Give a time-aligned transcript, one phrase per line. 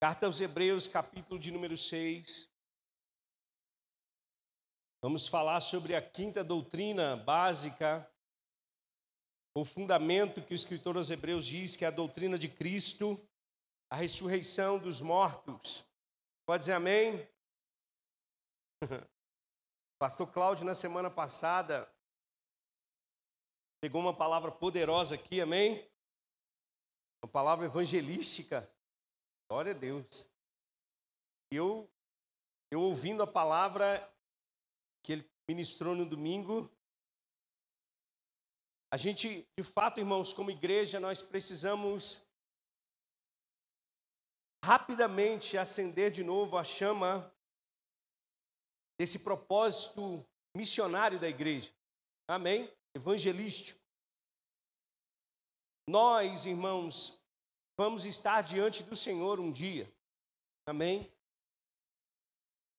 [0.00, 2.48] Carta aos Hebreus, capítulo de número 6.
[5.02, 8.08] Vamos falar sobre a quinta doutrina básica,
[9.56, 13.20] o fundamento que o escritor aos Hebreus diz que é a doutrina de Cristo,
[13.90, 15.84] a ressurreição dos mortos.
[16.46, 17.28] Pode dizer amém?
[19.98, 21.92] Pastor Cláudio, na semana passada,
[23.80, 25.84] pegou uma palavra poderosa aqui, amém?
[27.20, 28.77] Uma palavra evangelística.
[29.50, 30.30] Glória a Deus.
[31.50, 31.90] Eu,
[32.70, 34.06] eu ouvindo a palavra
[35.02, 36.70] que ele ministrou no domingo,
[38.90, 42.26] a gente, de fato, irmãos, como igreja, nós precisamos
[44.62, 47.32] rapidamente acender de novo a chama
[48.98, 51.72] desse propósito missionário da igreja.
[52.26, 52.70] Amém?
[52.94, 53.80] Evangelístico.
[55.88, 57.17] Nós, irmãos,
[57.78, 59.90] vamos estar diante do Senhor um dia.
[60.66, 61.10] Amém?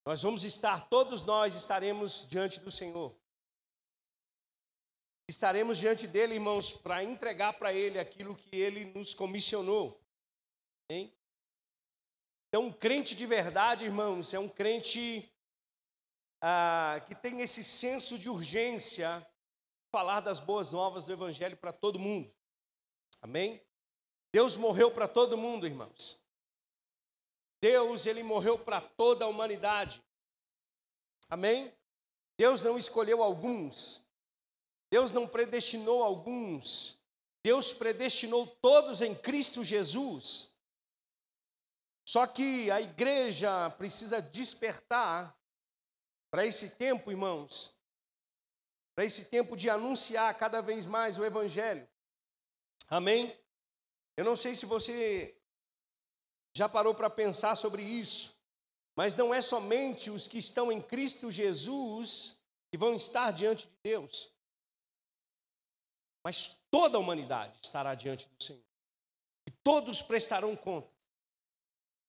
[0.06, 3.16] Nós vamos estar, todos nós estaremos diante do Senhor.
[5.30, 10.04] Estaremos diante dele, irmãos, para entregar para ele aquilo que ele nos comissionou.
[10.90, 11.16] Amém?
[12.48, 15.32] Então, um crente de verdade, irmãos, é um crente
[16.42, 19.26] ah, que tem esse senso de urgência
[19.92, 22.34] falar das boas novas do Evangelho para todo mundo.
[23.22, 23.64] Amém?
[24.32, 26.24] Deus morreu para todo mundo, irmãos.
[27.62, 30.02] Deus, ele morreu para toda a humanidade.
[31.30, 31.74] Amém?
[32.38, 34.04] Deus não escolheu alguns.
[34.92, 37.00] Deus não predestinou alguns.
[37.44, 40.54] Deus predestinou todos em Cristo Jesus.
[42.06, 45.38] Só que a igreja precisa despertar
[46.32, 47.78] para esse tempo, irmãos.
[48.96, 51.88] Para esse tempo de anunciar cada vez mais o evangelho.
[52.88, 53.38] Amém?
[54.20, 55.34] Eu não sei se você
[56.54, 58.38] já parou para pensar sobre isso,
[58.94, 62.38] mas não é somente os que estão em Cristo Jesus
[62.70, 64.30] que vão estar diante de Deus,
[66.22, 68.62] mas toda a humanidade estará diante do Senhor,
[69.48, 70.92] e todos prestarão conta.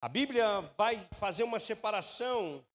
[0.00, 2.66] A Bíblia vai fazer uma separação,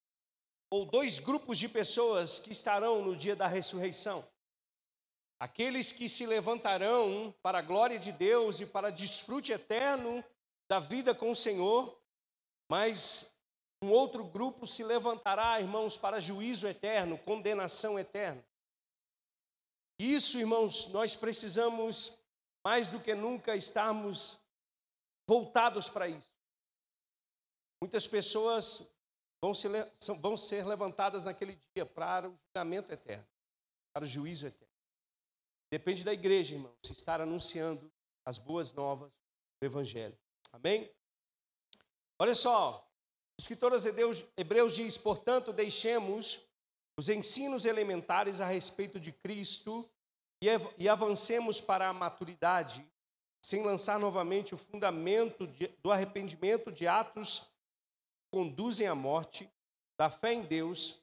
[0.70, 4.26] ou dois grupos de pessoas que estarão no dia da ressurreição.
[5.40, 10.24] Aqueles que se levantarão para a glória de Deus e para desfrute eterno
[10.68, 12.00] da vida com o Senhor,
[12.70, 13.38] mas
[13.84, 18.44] um outro grupo se levantará, irmãos, para juízo eterno, condenação eterna.
[20.00, 22.20] Isso, irmãos, nós precisamos
[22.64, 24.42] mais do que nunca estarmos
[25.28, 26.34] voltados para isso.
[27.82, 28.94] Muitas pessoas
[29.42, 29.70] vão ser,
[30.20, 33.28] vão ser levantadas naquele dia para o julgamento eterno,
[33.94, 34.65] para o juízo eterno.
[35.72, 37.92] Depende da igreja, irmãos, estar anunciando
[38.26, 39.12] as boas novas
[39.60, 40.18] do Evangelho.
[40.52, 40.90] Amém?
[42.20, 42.88] Olha só,
[43.38, 46.46] o escritor aos Hebreus, diz: portanto, deixemos
[46.98, 49.90] os ensinos elementares a respeito de Cristo
[50.78, 52.86] e avancemos para a maturidade,
[53.44, 59.50] sem lançar novamente o fundamento de, do arrependimento de atos que conduzem à morte,
[60.00, 61.02] da fé em Deus,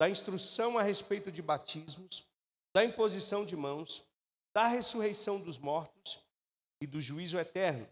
[0.00, 2.29] da instrução a respeito de batismos,
[2.74, 4.06] da imposição de mãos,
[4.54, 6.20] da ressurreição dos mortos
[6.80, 7.88] e do juízo eterno.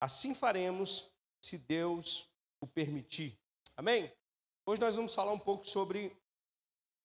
[0.00, 1.10] Assim faremos,
[1.42, 2.28] se Deus
[2.60, 3.38] o permitir.
[3.76, 4.12] Amém?
[4.66, 6.16] Hoje nós vamos falar um pouco sobre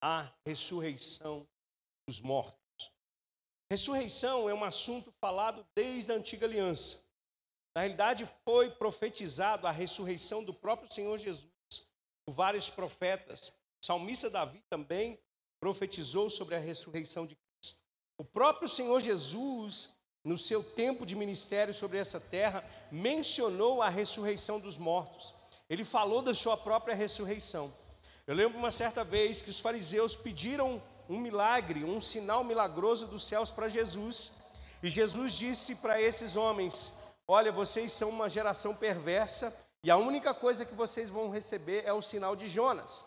[0.01, 1.47] a ressurreição
[2.07, 2.91] dos mortos.
[3.71, 7.03] Ressurreição é um assunto falado desde a antiga aliança.
[7.75, 11.51] Na realidade, foi profetizado a ressurreição do próprio Senhor Jesus
[12.25, 13.49] por vários profetas.
[13.81, 15.19] O salmista Davi também
[15.63, 17.79] profetizou sobre a ressurreição de Cristo.
[18.17, 24.59] O próprio Senhor Jesus no seu tempo de ministério sobre essa terra, mencionou a ressurreição
[24.59, 25.33] dos mortos.
[25.69, 27.73] Ele falou da sua própria ressurreição.
[28.25, 33.27] Eu lembro uma certa vez que os fariseus pediram um milagre, um sinal milagroso dos
[33.27, 34.41] céus para Jesus.
[34.81, 36.93] E Jesus disse para esses homens:
[37.27, 41.91] Olha, vocês são uma geração perversa e a única coisa que vocês vão receber é
[41.91, 43.05] o sinal de Jonas,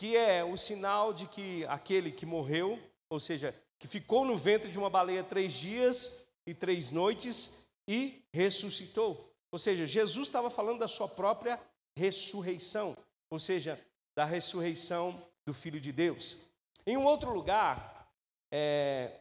[0.00, 4.70] que é o sinal de que aquele que morreu, ou seja, que ficou no ventre
[4.70, 9.30] de uma baleia três dias e três noites e ressuscitou.
[9.52, 11.60] Ou seja, Jesus estava falando da sua própria
[11.94, 12.96] ressurreição,
[13.28, 13.78] ou seja,
[14.16, 16.46] da ressurreição do Filho de Deus.
[16.86, 18.10] Em um outro lugar,
[18.50, 19.20] é,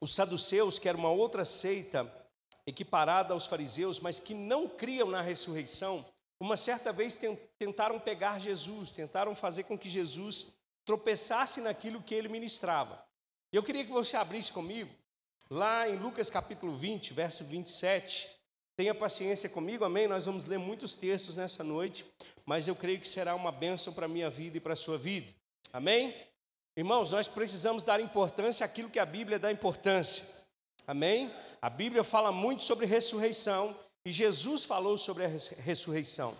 [0.00, 2.08] os saduceus, que era uma outra seita
[2.64, 6.06] equiparada aos fariseus, mas que não criam na ressurreição,
[6.44, 7.20] uma certa vez
[7.58, 10.54] tentaram pegar Jesus, tentaram fazer com que Jesus
[10.84, 13.04] tropeçasse naquilo que ele ministrava.
[13.52, 14.90] Eu queria que você abrisse comigo
[15.50, 18.28] Lá em Lucas capítulo 20, verso 27,
[18.76, 20.08] Tenha paciência comigo, amém?
[20.08, 22.04] Nós vamos ler muitos textos nessa noite,
[22.46, 24.96] mas eu creio que será uma bênção para a minha vida e para a sua
[24.96, 25.30] vida,
[25.72, 26.12] amém?
[26.76, 30.24] Irmãos, nós precisamos dar importância àquilo que a Bíblia dá importância,
[30.86, 31.32] amém?
[31.60, 36.36] A Bíblia fala muito sobre ressurreição e Jesus falou sobre a ressurreição.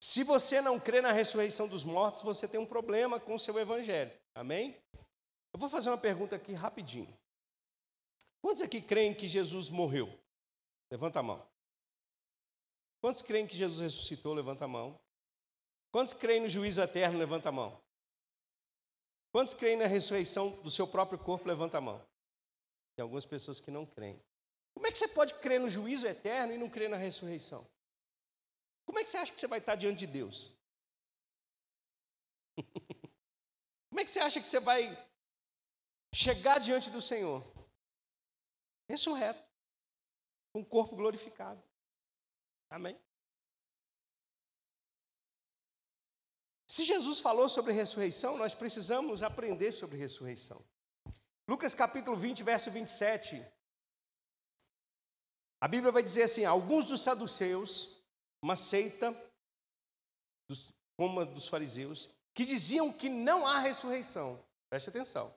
[0.00, 3.58] Se você não crê na ressurreição dos mortos, você tem um problema com o seu
[3.58, 4.12] evangelho.
[4.34, 4.76] Amém?
[5.52, 7.16] Eu vou fazer uma pergunta aqui rapidinho.
[8.42, 10.12] Quantos aqui creem que Jesus morreu?
[10.90, 11.46] Levanta a mão.
[13.00, 14.34] Quantos creem que Jesus ressuscitou?
[14.34, 14.98] Levanta a mão.
[15.92, 17.18] Quantos creem no juízo eterno?
[17.18, 17.80] Levanta a mão.
[19.32, 21.48] Quantos creem na ressurreição do seu próprio corpo?
[21.48, 21.98] Levanta a mão.
[22.96, 24.20] Tem algumas pessoas que não creem.
[24.76, 27.66] Como é que você pode crer no juízo eterno e não crer na ressurreição?
[28.84, 30.54] Como é que você acha que você vai estar diante de Deus?
[33.88, 34.94] Como é que você acha que você vai
[36.14, 37.42] chegar diante do Senhor?
[38.86, 39.42] Ressurreto,
[40.52, 41.62] com o corpo glorificado.
[42.68, 43.00] Amém?
[46.66, 50.62] Se Jesus falou sobre ressurreição, nós precisamos aprender sobre ressurreição.
[51.48, 53.55] Lucas capítulo 20, verso 27.
[55.60, 58.02] A Bíblia vai dizer assim: alguns dos saduceus,
[58.42, 59.14] uma seita,
[60.48, 64.38] dos, como dos fariseus, que diziam que não há ressurreição.
[64.68, 65.32] Preste atenção.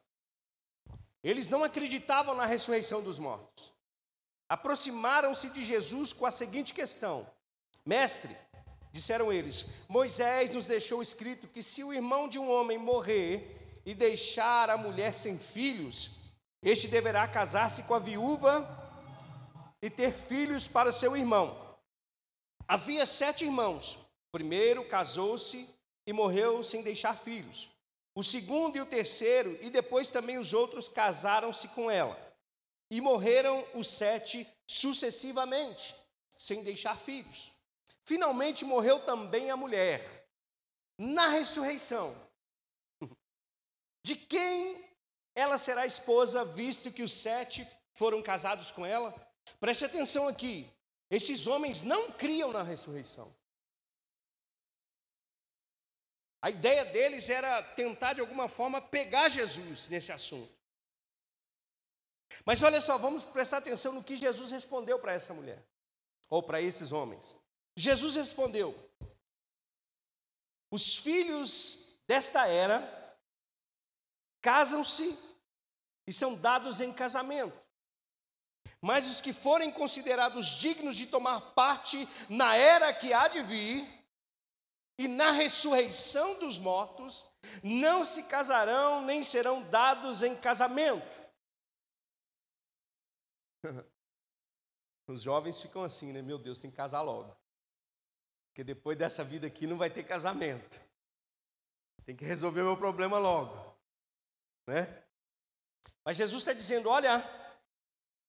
[1.23, 3.73] Eles não acreditavam na ressurreição dos mortos.
[4.47, 7.29] Aproximaram-se de Jesus com a seguinte questão:
[7.85, 8.35] Mestre,
[8.91, 13.93] disseram eles, Moisés nos deixou escrito que se o irmão de um homem morrer e
[13.93, 18.78] deixar a mulher sem filhos, este deverá casar-se com a viúva
[19.81, 21.77] e ter filhos para seu irmão.
[22.67, 23.95] Havia sete irmãos.
[24.27, 27.69] O primeiro casou-se e morreu sem deixar filhos.
[28.13, 32.17] O segundo e o terceiro, e depois também os outros, casaram-se com ela.
[32.91, 35.95] E morreram os sete sucessivamente,
[36.37, 37.53] sem deixar filhos.
[38.05, 40.27] Finalmente morreu também a mulher.
[40.97, 42.15] Na ressurreição,
[44.03, 44.83] de quem
[45.33, 49.13] ela será esposa, visto que os sete foram casados com ela?
[49.59, 50.71] Preste atenção aqui:
[51.09, 53.33] esses homens não criam na ressurreição.
[56.41, 60.57] A ideia deles era tentar de alguma forma pegar Jesus nesse assunto.
[62.45, 65.61] Mas olha só, vamos prestar atenção no que Jesus respondeu para essa mulher,
[66.29, 67.35] ou para esses homens.
[67.75, 68.73] Jesus respondeu:
[70.71, 72.97] Os filhos desta era
[74.41, 75.17] casam-se
[76.07, 77.68] e são dados em casamento.
[78.81, 83.99] Mas os que forem considerados dignos de tomar parte na era que há de vir,
[84.99, 87.25] e na ressurreição dos mortos,
[87.63, 91.23] não se casarão nem serão dados em casamento.
[95.07, 96.21] Os jovens ficam assim, né?
[96.21, 97.33] Meu Deus, tem que casar logo.
[98.49, 100.81] Porque depois dessa vida aqui não vai ter casamento.
[102.03, 103.73] Tem que resolver meu problema logo.
[104.67, 105.03] Né?
[106.03, 107.23] Mas Jesus está dizendo: olha,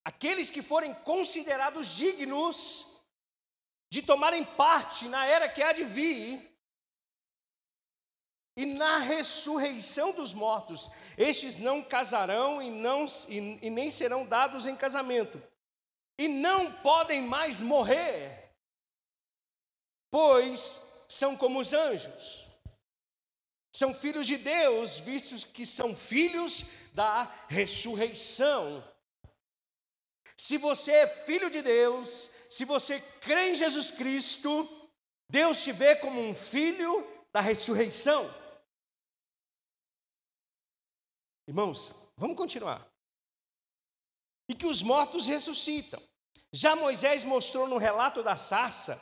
[0.05, 3.05] aqueles que forem considerados dignos
[3.93, 6.50] de tomarem parte na era que há de vir,
[8.56, 14.67] e na ressurreição dos mortos, estes não casarão e, não, e, e nem serão dados
[14.67, 15.43] em casamento,
[16.19, 18.55] e não podem mais morrer,
[20.11, 22.49] pois são como os anjos.
[23.73, 28.85] São filhos de Deus, vistos que são filhos da ressurreição.
[30.40, 32.09] Se você é filho de Deus,
[32.50, 34.66] se você crê em Jesus Cristo,
[35.28, 38.26] Deus te vê como um filho da ressurreição.
[41.47, 42.90] Irmãos, vamos continuar.
[44.49, 46.02] E que os mortos ressuscitam.
[46.54, 48.99] Já Moisés mostrou no relato da sarça,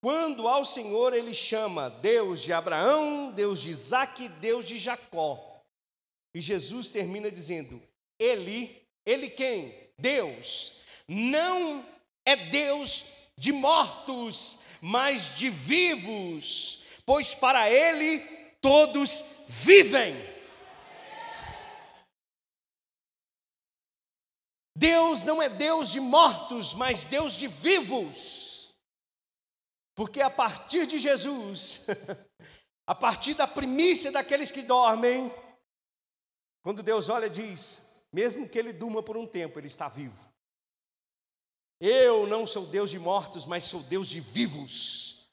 [0.00, 5.64] quando ao Senhor ele chama Deus de Abraão, Deus de Isaac, Deus de Jacó.
[6.32, 7.82] E Jesus termina dizendo:
[8.20, 9.89] Ele, ele quem?
[10.00, 11.86] Deus, não
[12.24, 18.20] é Deus de mortos, mas de vivos, pois para ele
[18.60, 20.14] todos vivem.
[24.76, 28.78] Deus não é Deus de mortos, mas Deus de vivos.
[29.94, 31.86] Porque a partir de Jesus,
[32.86, 35.30] a partir da primícia daqueles que dormem,
[36.62, 40.28] quando Deus olha diz: mesmo que ele durma por um tempo, ele está vivo.
[41.80, 45.32] Eu não sou Deus de mortos, mas sou Deus de vivos.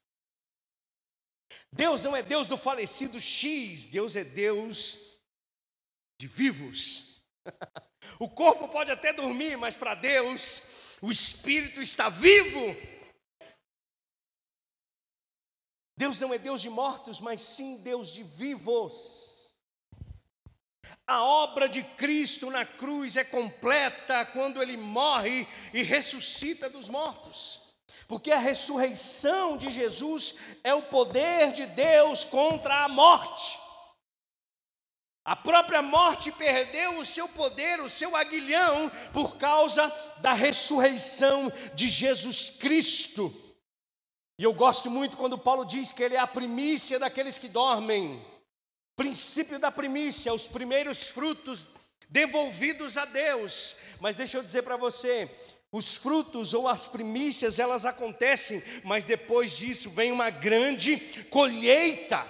[1.72, 5.20] Deus não é Deus do falecido X, Deus é Deus
[6.18, 7.26] de vivos.
[8.20, 12.76] o corpo pode até dormir, mas para Deus o espírito está vivo.
[15.98, 19.37] Deus não é Deus de mortos, mas sim Deus de vivos.
[21.06, 27.78] A obra de Cristo na cruz é completa quando ele morre e ressuscita dos mortos.
[28.08, 33.60] Porque a ressurreição de Jesus é o poder de Deus contra a morte.
[35.26, 39.86] A própria morte perdeu o seu poder, o seu aguilhão, por causa
[40.20, 43.34] da ressurreição de Jesus Cristo.
[44.40, 48.26] E eu gosto muito quando Paulo diz que ele é a primícia daqueles que dormem.
[48.98, 51.70] Princípio da primícia, os primeiros frutos
[52.10, 53.78] devolvidos a Deus.
[54.02, 55.30] Mas deixa eu dizer para você,
[55.72, 62.26] os frutos ou as primícias, elas acontecem, mas depois disso vem uma grande colheita.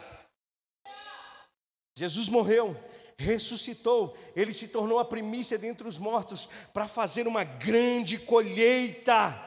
[1.98, 2.78] Jesus morreu,
[3.18, 9.42] ressuscitou, ele se tornou a primícia dentre os mortos para fazer uma grande colheita.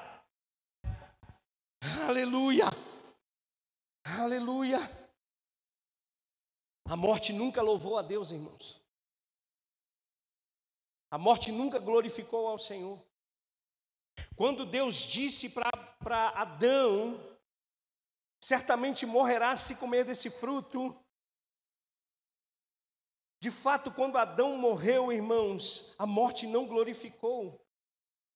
[2.08, 2.70] Aleluia!
[4.04, 4.99] Aleluia!
[6.90, 8.84] A morte nunca louvou a Deus, irmãos.
[11.08, 13.00] A morte nunca glorificou ao Senhor.
[14.34, 17.16] Quando Deus disse para Adão,
[18.40, 21.00] certamente morrerá se comer desse fruto,
[23.40, 27.64] de fato, quando Adão morreu, irmãos, a morte não glorificou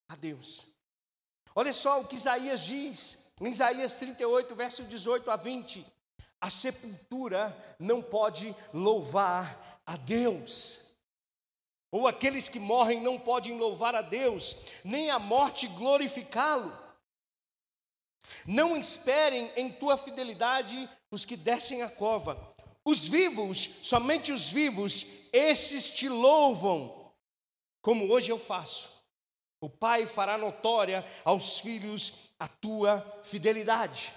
[0.08, 0.78] a Deus.
[1.56, 5.93] Olha só o que Isaías diz, em Isaías 38, verso 18 a 20:
[6.44, 10.94] a sepultura não pode louvar a Deus,
[11.90, 16.70] ou aqueles que morrem não podem louvar a Deus, nem a morte glorificá-lo.
[18.46, 25.30] Não esperem em tua fidelidade os que descem a cova os vivos, somente os vivos,
[25.32, 27.10] esses te louvam,
[27.80, 29.02] como hoje eu faço.
[29.58, 34.12] O Pai fará notória aos filhos a tua fidelidade.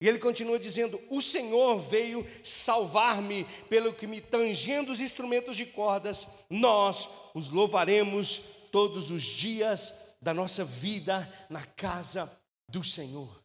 [0.00, 5.66] E ele continua dizendo: O Senhor veio salvar-me, pelo que me tangendo os instrumentos de
[5.66, 12.30] cordas, nós os louvaremos todos os dias da nossa vida na casa
[12.68, 13.44] do Senhor.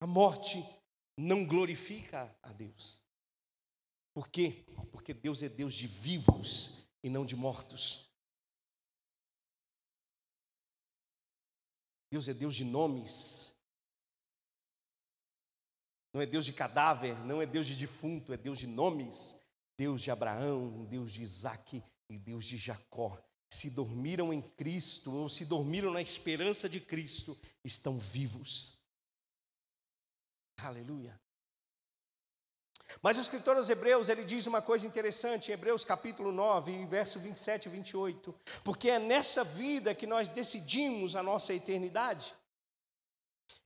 [0.00, 0.64] A morte
[1.18, 3.02] não glorifica a Deus.
[4.14, 4.64] Por quê?
[4.90, 8.08] Porque Deus é Deus de vivos e não de mortos.
[12.10, 13.59] Deus é Deus de nomes.
[16.12, 19.40] Não é Deus de cadáver, não é Deus de defunto, é Deus de nomes.
[19.80, 23.18] Deus de Abraão, Deus de Isaac e Deus de Jacó.
[23.48, 28.82] Se dormiram em Cristo ou se dormiram na esperança de Cristo, estão vivos.
[30.58, 31.18] Aleluia.
[33.00, 37.18] Mas o escritor aos Hebreus, ele diz uma coisa interessante em Hebreus capítulo 9, verso
[37.18, 42.34] 27 e 28, porque é nessa vida que nós decidimos a nossa eternidade.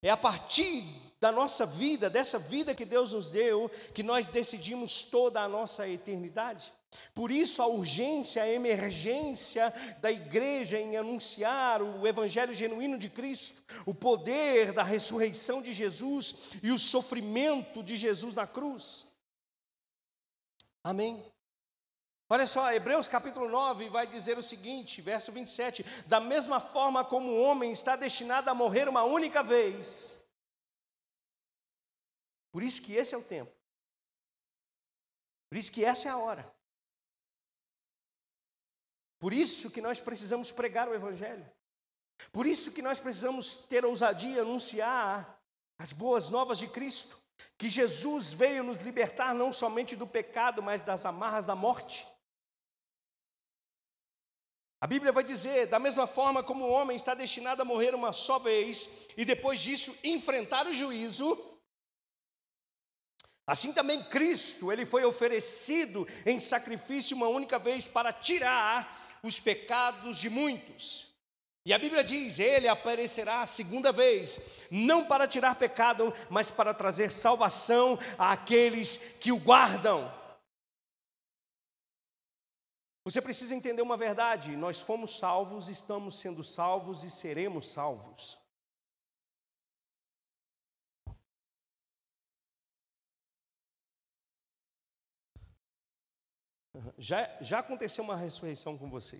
[0.02, 0.84] É a partir
[1.20, 5.88] da nossa vida, dessa vida que Deus nos deu, que nós decidimos toda a nossa
[5.88, 6.72] eternidade.
[7.14, 13.64] Por isso, a urgência, a emergência da igreja em anunciar o evangelho genuíno de Cristo,
[13.86, 19.14] o poder da ressurreição de Jesus e o sofrimento de Jesus na cruz.
[20.82, 21.24] Amém.
[22.28, 27.30] Olha só, Hebreus capítulo 9 vai dizer o seguinte, verso 27: Da mesma forma como
[27.30, 30.26] o homem está destinado a morrer uma única vez,
[32.50, 33.52] por isso que esse é o tempo,
[35.50, 36.54] por isso que essa é a hora.
[39.24, 41.50] Por isso que nós precisamos pregar o Evangelho.
[42.30, 45.40] Por isso que nós precisamos ter ousadia, anunciar
[45.78, 47.22] as boas novas de Cristo.
[47.56, 52.06] Que Jesus veio nos libertar não somente do pecado, mas das amarras da morte.
[54.84, 58.12] A Bíblia vai dizer: da mesma forma como o homem está destinado a morrer uma
[58.12, 61.58] só vez e depois disso enfrentar o juízo,
[63.46, 70.18] assim também Cristo, ele foi oferecido em sacrifício uma única vez para tirar os pecados
[70.18, 71.14] de muitos.
[71.64, 76.74] E a Bíblia diz: Ele aparecerá a segunda vez, não para tirar pecado, mas para
[76.74, 80.12] trazer salvação àqueles que o guardam.
[83.04, 88.38] Você precisa entender uma verdade: nós fomos salvos, estamos sendo salvos e seremos salvos.
[96.98, 99.18] Já, já aconteceu uma ressurreição com você?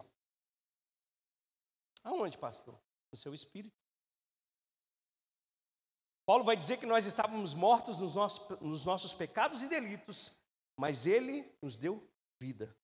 [2.02, 2.78] Aonde, pastor?
[3.12, 3.76] No seu espírito.
[6.26, 10.42] Paulo vai dizer que nós estávamos mortos nos nossos, nos nossos pecados e delitos,
[10.76, 12.10] mas ele nos deu
[12.40, 12.74] vida.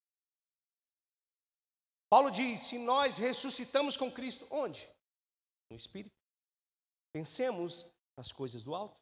[2.11, 4.87] Paulo diz: se nós ressuscitamos com Cristo, onde?
[5.71, 6.15] No Espírito.
[7.13, 9.01] Pensemos nas coisas do alto.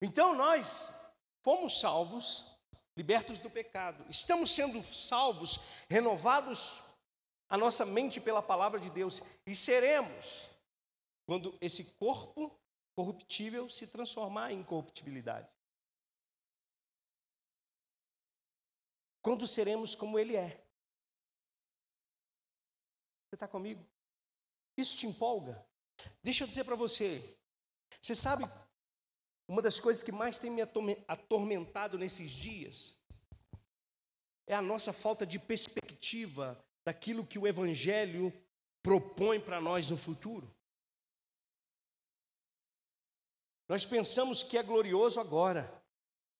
[0.00, 2.56] Então nós fomos salvos,
[2.96, 5.58] libertos do pecado, estamos sendo salvos,
[5.90, 6.96] renovados
[7.48, 10.58] a nossa mente pela palavra de Deus e seremos
[11.26, 12.58] quando esse corpo
[12.96, 15.48] corruptível se transformar em incorruptibilidade.
[19.22, 20.48] Quando seremos como Ele é.
[23.28, 23.86] Você está comigo?
[24.76, 25.64] Isso te empolga?
[26.22, 27.38] Deixa eu dizer para você.
[28.00, 28.44] Você sabe,
[29.46, 30.62] uma das coisas que mais tem me
[31.06, 33.00] atormentado nesses dias
[34.46, 38.32] é a nossa falta de perspectiva daquilo que o Evangelho
[38.82, 40.52] propõe para nós no futuro.
[43.68, 45.62] Nós pensamos que é glorioso agora.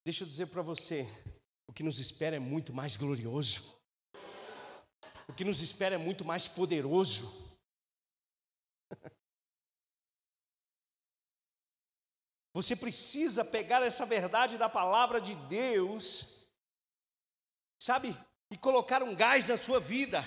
[0.05, 1.07] Deixa eu dizer para você,
[1.71, 3.81] o que nos espera é muito mais glorioso.
[5.29, 7.57] O que nos espera é muito mais poderoso.
[12.53, 16.53] Você precisa pegar essa verdade da palavra de Deus,
[17.81, 18.17] sabe,
[18.51, 20.25] e colocar um gás na sua vida.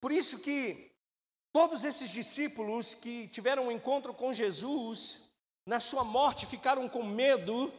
[0.00, 0.94] Por isso que
[1.52, 5.34] todos esses discípulos que tiveram um encontro com Jesus,
[5.66, 7.72] na sua morte ficaram com medo,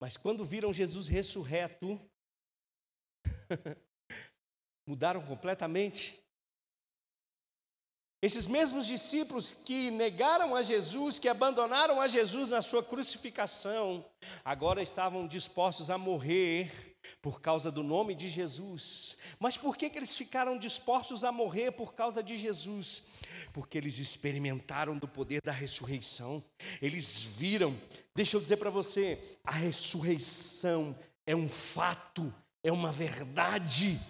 [0.00, 2.00] mas quando viram Jesus ressurreto,
[4.86, 6.22] mudaram completamente.
[8.20, 14.04] Esses mesmos discípulos que negaram a Jesus, que abandonaram a Jesus na sua crucificação,
[14.44, 16.87] agora estavam dispostos a morrer
[17.20, 19.18] por causa do nome de Jesus.
[19.40, 23.14] Mas por que, que eles ficaram dispostos a morrer por causa de Jesus?
[23.52, 26.42] Porque eles experimentaram do poder da ressurreição,
[26.80, 27.78] eles viram.
[28.14, 34.00] Deixa eu dizer para você: a ressurreição é um fato, é uma verdade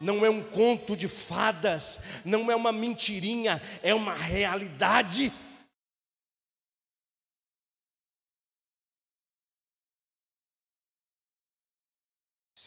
[0.00, 5.32] não é um conto de fadas, não é uma mentirinha, é uma realidade.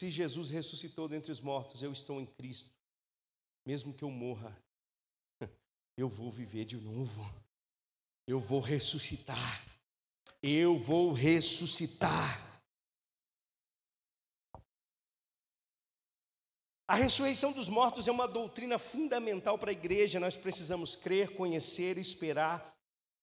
[0.02, 2.72] Se Jesus ressuscitou dentre os mortos, eu estou em Cristo,
[3.64, 4.52] mesmo que eu morra,
[5.96, 7.24] eu vou viver de novo,
[8.26, 9.64] eu vou ressuscitar,
[10.42, 12.36] eu vou ressuscitar.
[16.88, 21.96] A ressurreição dos mortos é uma doutrina fundamental para a igreja, nós precisamos crer, conhecer,
[21.96, 22.76] esperar,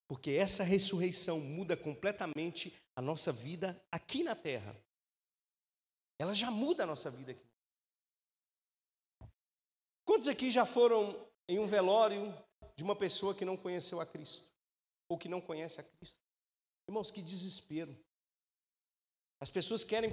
[0.07, 4.73] porque essa ressurreição muda completamente a nossa vida aqui na terra.
[6.19, 7.49] Ela já muda a nossa vida aqui.
[10.03, 12.36] Quantos aqui já foram em um velório
[12.75, 14.51] de uma pessoa que não conheceu a Cristo?
[15.08, 16.21] Ou que não conhece a Cristo?
[16.88, 17.97] Irmãos, que desespero.
[19.39, 20.12] As pessoas querem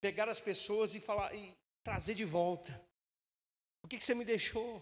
[0.00, 2.72] pegar as pessoas e falar e trazer de volta.
[3.82, 4.80] Por que, você me deixou?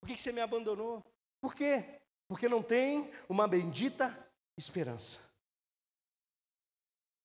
[0.00, 1.04] Por que, que você me abandonou?
[1.40, 2.00] Por quê?
[2.26, 5.34] Porque não tem uma bendita esperança.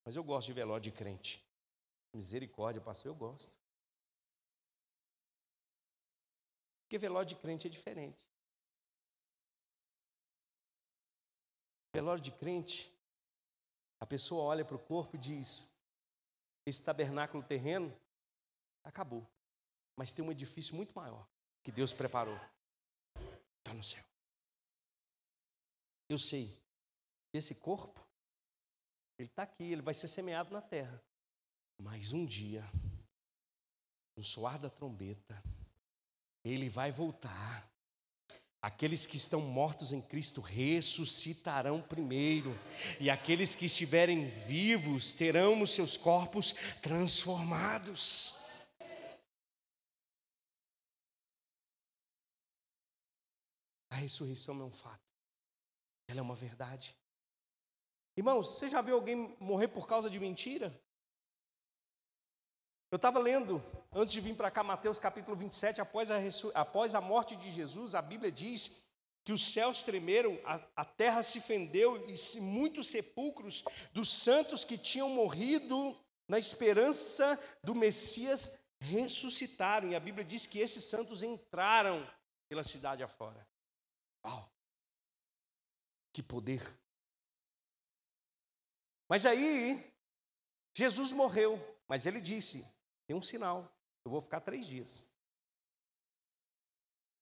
[0.06, 1.49] Mas eu gosto de velório de crente.
[2.14, 3.54] Misericórdia, pastor, eu gosto.
[6.82, 8.26] Porque velório de crente é diferente.
[11.94, 12.92] Velório de crente,
[14.00, 15.78] a pessoa olha para o corpo e diz:
[16.66, 17.96] esse tabernáculo terreno
[18.84, 19.28] acabou.
[19.96, 21.28] Mas tem um edifício muito maior
[21.64, 22.40] que Deus preparou.
[23.58, 24.04] Está no céu.
[26.08, 26.58] Eu sei.
[27.32, 28.04] Esse corpo,
[29.18, 31.04] ele está aqui, ele vai ser semeado na terra.
[31.80, 32.64] Mas um dia,
[34.16, 35.42] no soar da trombeta,
[36.44, 37.70] ele vai voltar.
[38.62, 42.54] Aqueles que estão mortos em Cristo ressuscitarão primeiro,
[43.00, 48.46] e aqueles que estiverem vivos terão os seus corpos transformados.
[53.90, 55.08] A ressurreição não é um fato,
[56.10, 56.94] ela é uma verdade.
[58.18, 60.78] Irmãos, você já viu alguém morrer por causa de mentira?
[62.92, 66.18] Eu estava lendo, antes de vir para cá, Mateus capítulo 27, após a,
[66.56, 68.90] após a morte de Jesus, a Bíblia diz
[69.24, 74.66] que os céus tremeram, a, a terra se fendeu e se, muitos sepulcros dos santos
[74.66, 75.96] que tinham morrido
[76.28, 79.90] na esperança do Messias ressuscitaram.
[79.90, 82.12] E a Bíblia diz que esses santos entraram
[82.48, 83.48] pela cidade afora.
[84.26, 84.52] Uau!
[86.12, 86.64] Que poder!
[89.08, 89.94] Mas aí,
[90.76, 92.79] Jesus morreu, mas ele disse:
[93.10, 93.68] tem um sinal,
[94.06, 95.12] eu vou ficar três dias.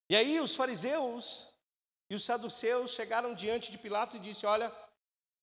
[0.09, 1.55] E aí os fariseus
[2.09, 4.69] e os saduceus chegaram diante de Pilatos e disse: Olha,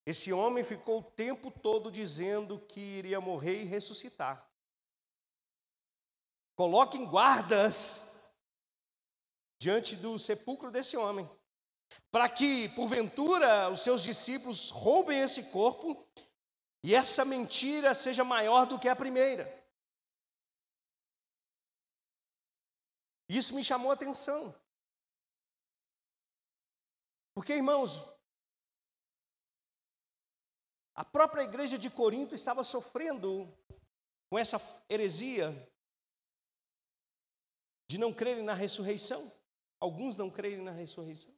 [0.04, 4.46] esse homem ficou o tempo todo dizendo que iria morrer e ressuscitar.
[6.54, 8.37] Coloquem guardas
[9.59, 11.26] diante do sepulcro desse homem.
[12.11, 16.07] para que, porventura, os seus discípulos roubem esse corpo
[16.83, 19.63] e essa mentira seja maior do que a primeira.
[23.28, 24.54] Isso me chamou a atenção.
[27.34, 28.14] Porque, irmãos,
[30.94, 33.52] a própria igreja de Corinto estava sofrendo
[34.30, 34.58] com essa
[34.88, 35.50] heresia
[37.88, 39.32] de não crerem na ressurreição.
[39.80, 41.34] Alguns não crerem na ressurreição.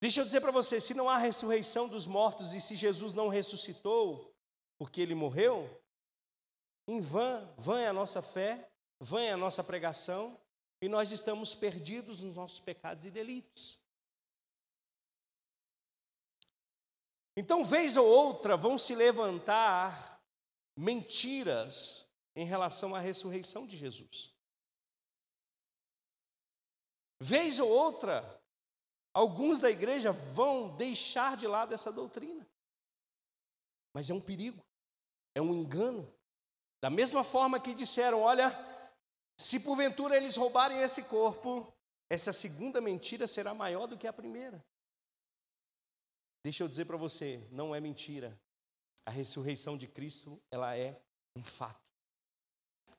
[0.00, 3.28] Deixa eu dizer para você: se não há ressurreição dos mortos e se Jesus não
[3.28, 4.34] ressuscitou
[4.76, 5.82] porque ele morreu,
[6.86, 8.70] em vão, vã é a nossa fé,
[9.12, 10.40] é a nossa pregação
[10.80, 13.78] e nós estamos perdidos nos nossos pecados e delitos.
[17.36, 20.22] Então, vez ou outra, vão se levantar
[20.76, 24.32] mentiras em relação à ressurreição de Jesus.
[27.20, 28.42] Vez ou outra,
[29.12, 32.46] alguns da igreja vão deixar de lado essa doutrina.
[33.92, 34.64] Mas é um perigo,
[35.34, 36.12] é um engano.
[36.82, 38.50] Da mesma forma que disseram: olha,
[39.36, 41.72] se porventura eles roubarem esse corpo,
[42.08, 44.64] essa segunda mentira será maior do que a primeira.
[46.44, 48.38] Deixa eu dizer para você, não é mentira.
[49.06, 51.00] A ressurreição de Cristo, ela é
[51.36, 51.80] um fato.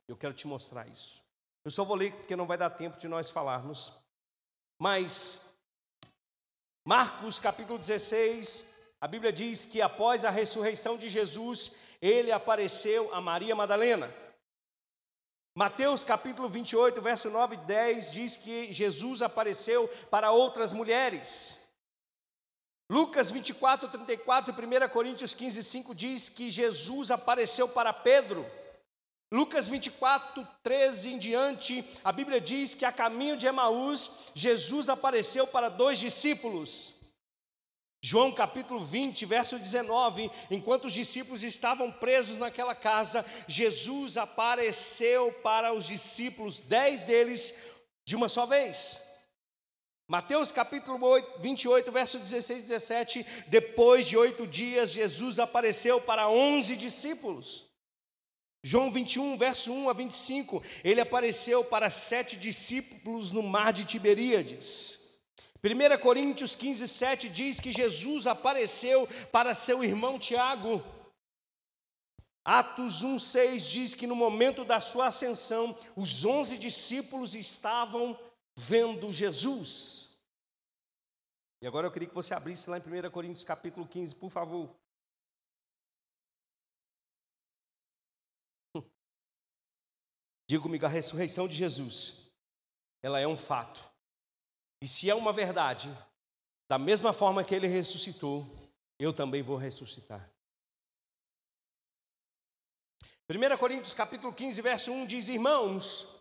[0.07, 1.23] Eu quero te mostrar isso.
[1.63, 4.03] Eu só vou ler porque não vai dar tempo de nós falarmos.
[4.79, 5.57] Mas
[6.87, 13.21] Marcos capítulo 16, a Bíblia diz que após a ressurreição de Jesus, ele apareceu a
[13.21, 14.13] Maria Madalena.
[15.57, 21.69] Mateus capítulo 28, verso 9 e 10 diz que Jesus apareceu para outras mulheres.
[22.91, 28.45] Lucas 24, 34 e 1 Coríntios 15, 5 diz que Jesus apareceu para Pedro.
[29.31, 35.47] Lucas 24, 13 em diante, a Bíblia diz que a caminho de Emaús, Jesus apareceu
[35.47, 36.94] para dois discípulos.
[38.07, 45.73] João capítulo 20, verso 19: enquanto os discípulos estavam presos naquela casa, Jesus apareceu para
[45.73, 49.27] os discípulos, dez deles, de uma só vez.
[50.07, 53.25] Mateus capítulo 8, 28, verso 16 e 17.
[53.47, 57.71] Depois de oito dias, Jesus apareceu para onze discípulos.
[58.63, 60.63] João 21, verso 1 a 25.
[60.83, 65.04] Ele apareceu para sete discípulos no mar de Tiberíades.
[65.65, 70.84] 1 Coríntios 15, 7 diz que Jesus apareceu para seu irmão Tiago.
[72.43, 78.15] Atos 1, 6 diz que no momento da sua ascensão, os onze discípulos estavam
[78.56, 80.23] vendo Jesus.
[81.60, 84.69] E agora eu queria que você abrisse lá em 1 Coríntios capítulo 15, por favor.
[90.47, 92.32] Diga comigo, a ressurreição de Jesus,
[93.01, 93.94] ela é um fato.
[94.81, 95.89] E se é uma verdade,
[96.67, 98.45] da mesma forma que ele ressuscitou,
[98.99, 100.29] eu também vou ressuscitar.
[103.29, 106.15] 1 Coríntios capítulo 15, verso 1 diz: Irmãos,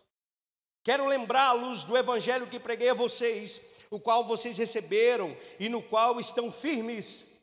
[0.85, 6.19] Quero lembrá-los do evangelho que preguei a vocês, o qual vocês receberam e no qual
[6.19, 7.34] estão firmes.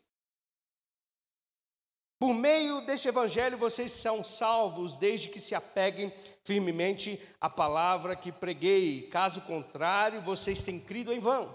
[2.23, 6.09] Por meio deste evangelho vocês são salvos, desde que se apeguem
[6.45, 9.09] firmemente à palavra que preguei.
[9.09, 11.53] Caso contrário, vocês têm crido em vão.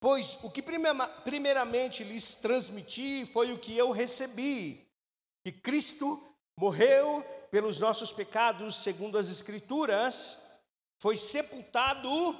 [0.00, 4.88] Pois o que primeiramente lhes transmiti foi o que eu recebi:
[5.44, 6.18] que Cristo
[6.56, 10.62] morreu pelos nossos pecados, segundo as Escrituras
[10.96, 12.34] foi sepultado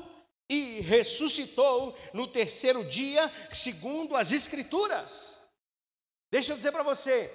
[0.48, 5.39] e ressuscitou no terceiro dia, segundo as Escrituras.
[6.30, 7.28] Deixa eu dizer para você,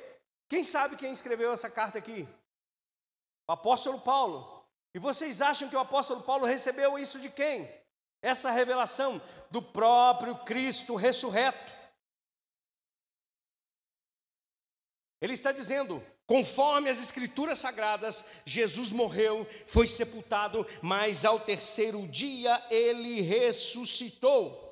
[0.48, 2.28] quem sabe quem escreveu essa carta aqui?
[3.48, 4.66] O apóstolo Paulo.
[4.94, 7.70] E vocês acham que o apóstolo Paulo recebeu isso de quem?
[8.22, 11.76] Essa revelação do próprio Cristo ressurreto.
[15.22, 22.66] Ele está dizendo: Conforme as Escrituras Sagradas, Jesus morreu, foi sepultado, mas ao terceiro dia
[22.70, 24.64] ele ressuscitou.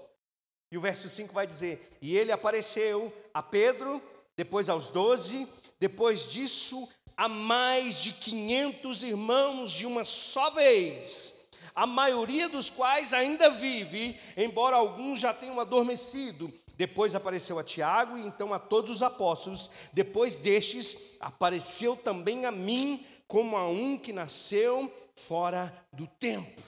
[0.72, 4.02] E o verso 5 vai dizer: E ele apareceu a Pedro,
[4.36, 5.48] depois aos doze,
[5.80, 13.14] depois disso a mais de quinhentos irmãos de uma só vez, a maioria dos quais
[13.14, 16.52] ainda vive, embora alguns já tenham adormecido.
[16.76, 19.70] Depois apareceu a Tiago e então a todos os apóstolos.
[19.94, 26.62] Depois destes, apareceu também a mim, como a um que nasceu fora do tempo.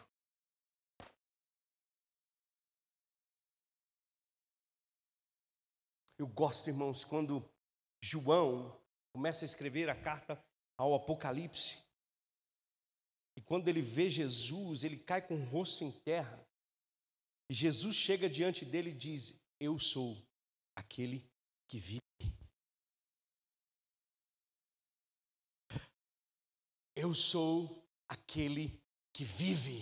[6.17, 7.43] Eu gosto, irmãos, quando
[8.05, 8.79] João
[9.11, 10.39] começa a escrever a carta
[10.77, 11.83] ao Apocalipse.
[13.35, 16.47] E quando ele vê Jesus, ele cai com o rosto em terra.
[17.49, 20.15] E Jesus chega diante dele e diz: Eu sou
[20.75, 21.27] aquele
[21.67, 21.99] que vive.
[26.95, 28.79] Eu sou aquele
[29.11, 29.81] que vive.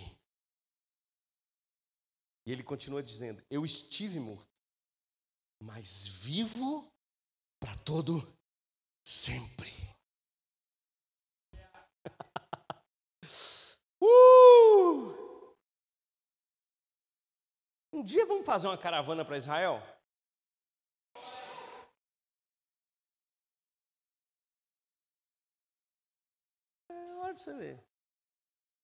[2.46, 4.48] E ele continua dizendo: Eu estive morto,
[5.62, 6.90] mas vivo
[7.64, 8.20] para todo
[9.02, 9.72] sempre.
[14.02, 15.56] uh!
[17.90, 19.80] Um dia vamos fazer uma caravana para Israel?
[26.90, 27.82] É, olha para você ver.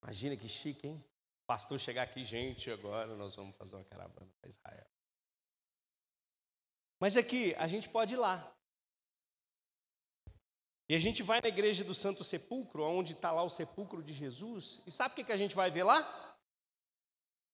[0.01, 1.05] Imagina que chique, hein?
[1.45, 4.87] Pastor chegar aqui, gente, agora nós vamos fazer uma caravana para Israel.
[6.99, 8.57] Mas aqui, a gente pode ir lá.
[10.91, 14.11] E a gente vai na igreja do Santo Sepulcro, onde está lá o sepulcro de
[14.11, 16.37] Jesus, e sabe o que, a gente vai ver lá?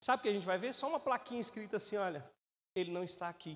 [0.01, 0.73] Sabe o que a gente vai ver?
[0.73, 2.27] Só uma plaquinha escrita assim: olha,
[2.73, 3.55] ele não está aqui.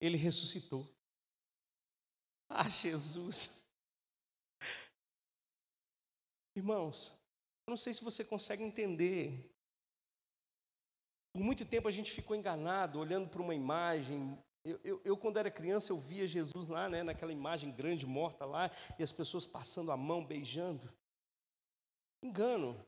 [0.00, 0.86] Ele ressuscitou.
[2.48, 3.68] Ah, Jesus.
[6.54, 7.24] Irmãos,
[7.66, 9.52] eu não sei se você consegue entender.
[11.32, 14.40] Por muito tempo a gente ficou enganado, olhando para uma imagem.
[14.64, 18.44] Eu, eu, eu, quando era criança, eu via Jesus lá, né, naquela imagem grande, morta
[18.44, 20.92] lá, e as pessoas passando a mão, beijando.
[22.22, 22.78] Engano.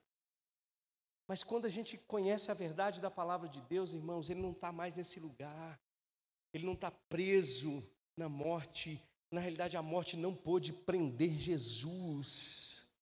[1.26, 4.70] Mas quando a gente conhece a verdade da palavra de Deus, irmãos, ele não está
[4.70, 5.80] mais nesse lugar.
[6.52, 7.82] Ele não está preso
[8.16, 9.00] na morte.
[9.30, 12.92] Na realidade, a morte não pôde prender Jesus.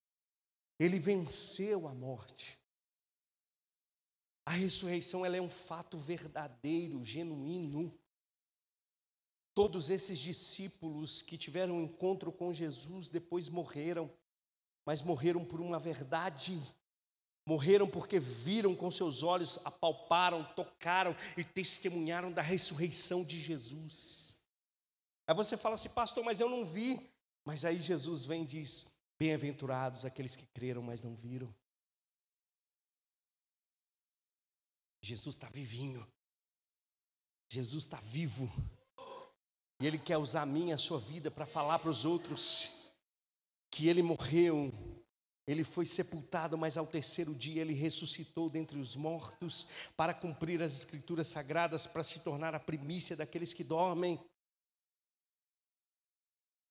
[0.79, 2.57] Ele venceu a morte.
[4.47, 7.93] A ressurreição ela é um fato verdadeiro, genuíno.
[9.55, 14.11] Todos esses discípulos que tiveram um encontro com Jesus depois morreram
[14.85, 16.61] mas morreram por uma verdade.
[17.47, 24.43] Morreram porque viram com seus olhos, apalparam, tocaram e testemunharam da ressurreição de Jesus.
[25.27, 27.09] Aí você fala assim, pastor, mas eu não vi.
[27.45, 31.55] Mas aí Jesus vem e diz: Bem-aventurados aqueles que creram, mas não viram.
[35.03, 36.07] Jesus está vivinho.
[37.49, 38.53] Jesus está vivo.
[39.81, 42.81] E Ele quer usar a minha, a sua vida para falar para os outros
[43.71, 44.73] que ele morreu,
[45.47, 50.73] ele foi sepultado, mas ao terceiro dia ele ressuscitou dentre os mortos para cumprir as
[50.73, 54.21] escrituras sagradas, para se tornar a primícia daqueles que dormem.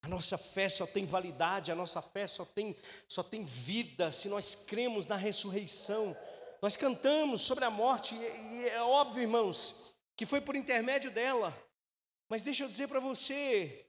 [0.01, 2.75] A nossa fé só tem validade, a nossa fé só tem,
[3.07, 6.15] só tem vida se nós cremos na ressurreição.
[6.61, 11.55] Nós cantamos sobre a morte, e é óbvio, irmãos, que foi por intermédio dela.
[12.29, 13.87] Mas deixa eu dizer para você,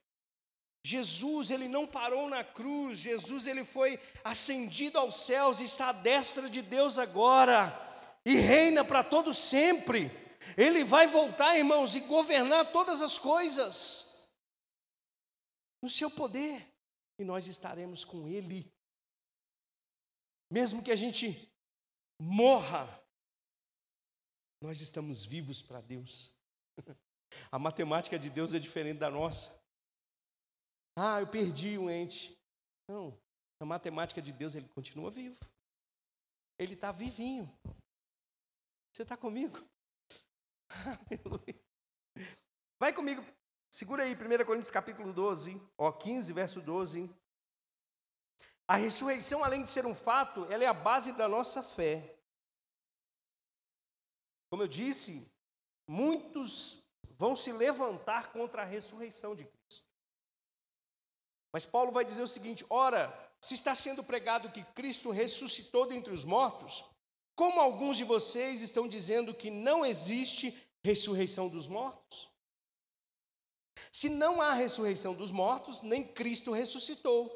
[0.83, 6.49] Jesus, ele não parou na cruz, Jesus, ele foi ascendido aos céus está à destra
[6.49, 7.71] de Deus agora
[8.25, 10.11] e reina para todo sempre.
[10.57, 14.33] Ele vai voltar, irmãos, e governar todas as coisas
[15.83, 16.67] no seu poder,
[17.19, 18.71] e nós estaremos com ele.
[20.51, 21.51] Mesmo que a gente
[22.19, 22.87] morra,
[24.63, 26.40] nós estamos vivos para Deus.
[27.51, 29.63] A matemática de Deus é diferente da nossa.
[30.97, 32.39] Ah, eu perdi um ente.
[32.89, 33.17] Não,
[33.61, 35.39] na matemática de Deus ele continua vivo.
[36.59, 37.51] Ele está vivinho.
[38.93, 39.59] Você está comigo?
[40.69, 41.61] Aleluia.
[42.79, 43.25] Vai comigo,
[43.71, 47.15] segura aí, 1 Coríntios capítulo 12, ó, 15, verso 12.
[48.67, 52.19] A ressurreição, além de ser um fato, ela é a base da nossa fé.
[54.51, 55.35] Como eu disse,
[55.87, 56.90] muitos
[57.21, 59.87] vão se levantar contra a ressurreição de Cristo.
[61.53, 66.15] Mas Paulo vai dizer o seguinte: ora, se está sendo pregado que Cristo ressuscitou dentre
[66.15, 66.83] os mortos,
[67.35, 72.31] como alguns de vocês estão dizendo que não existe ressurreição dos mortos?
[73.93, 77.31] Se não há ressurreição dos mortos, nem Cristo ressuscitou.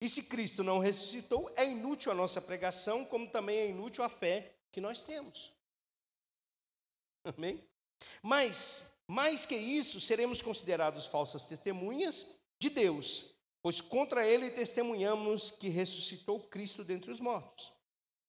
[0.00, 4.08] E se Cristo não ressuscitou, é inútil a nossa pregação, como também é inútil a
[4.08, 5.52] fé que nós temos.
[7.24, 7.68] Amém?
[8.22, 15.68] Mas, mais que isso, seremos considerados falsas testemunhas de Deus, pois contra ele testemunhamos que
[15.68, 17.72] ressuscitou Cristo dentre os mortos.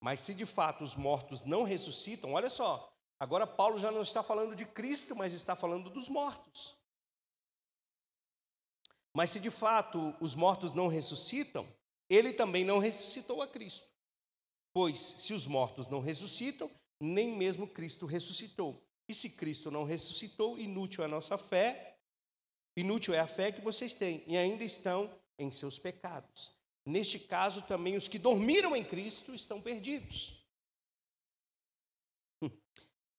[0.02, 4.24] Mas se de fato os mortos não ressuscitam, olha só, agora Paulo já não está
[4.24, 6.76] falando de Cristo, mas está falando dos mortos.
[9.14, 11.68] Mas se de fato os mortos não ressuscitam,
[12.10, 13.88] ele também não ressuscitou a Cristo.
[14.74, 16.70] Pois se os mortos não ressuscitam,
[17.02, 18.82] nem mesmo Cristo ressuscitou.
[19.10, 21.90] E se Cristo não ressuscitou, inútil é a nossa fé
[22.80, 26.58] Inútil é a fé que vocês têm e ainda estão em seus pecados.
[26.86, 30.44] neste caso também os que dormiram em Cristo estão perdidos.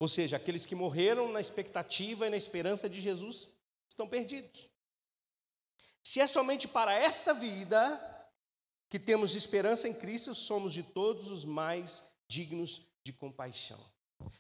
[0.01, 3.55] Ou seja, aqueles que morreram na expectativa e na esperança de Jesus
[3.89, 4.67] estão perdidos.
[6.03, 8.29] Se é somente para esta vida
[8.89, 13.79] que temos esperança em Cristo, somos de todos os mais dignos de compaixão.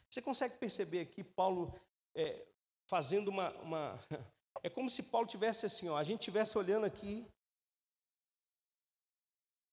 [0.09, 1.73] Você consegue perceber aqui Paulo
[2.15, 2.47] é,
[2.89, 4.01] fazendo uma, uma,
[4.63, 7.27] É como se Paulo tivesse assim, ó, a gente tivesse olhando aqui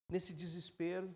[0.10, 1.14] nesse desespero.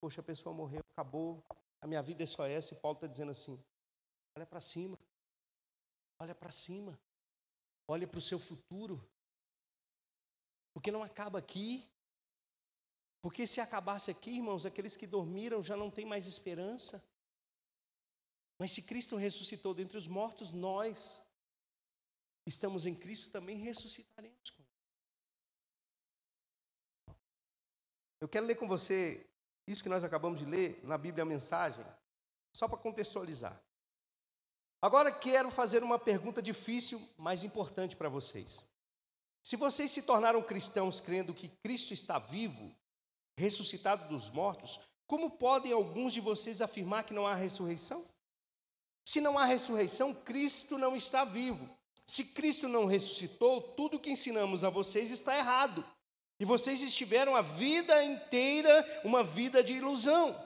[0.00, 1.42] Poxa, a pessoa morreu, acabou,
[1.80, 2.74] a minha vida é só essa.
[2.74, 3.58] E Paulo está dizendo assim:
[4.36, 4.98] olha para cima,
[6.20, 6.98] olha para cima,
[7.88, 9.02] olha para o seu futuro,
[10.74, 11.88] porque não acaba aqui.
[13.20, 17.04] Porque se acabasse aqui, irmãos, aqueles que dormiram já não têm mais esperança.
[18.58, 21.24] Mas se Cristo ressuscitou dentre os mortos, nós
[22.44, 24.68] estamos em Cristo também ressuscitaremos com Ele.
[28.20, 29.24] Eu quero ler com você
[29.66, 31.84] isso que nós acabamos de ler na Bíblia a mensagem,
[32.52, 33.62] só para contextualizar.
[34.80, 38.64] Agora quero fazer uma pergunta difícil, mas importante para vocês.
[39.42, 42.74] Se vocês se tornaram cristãos crendo que Cristo está vivo,
[43.36, 48.04] ressuscitado dos mortos, como podem alguns de vocês afirmar que não há ressurreição?
[49.08, 51.66] Se não há ressurreição, Cristo não está vivo.
[52.06, 55.82] Se Cristo não ressuscitou, tudo que ensinamos a vocês está errado.
[56.38, 60.36] E vocês estiveram a vida inteira uma vida de ilusão.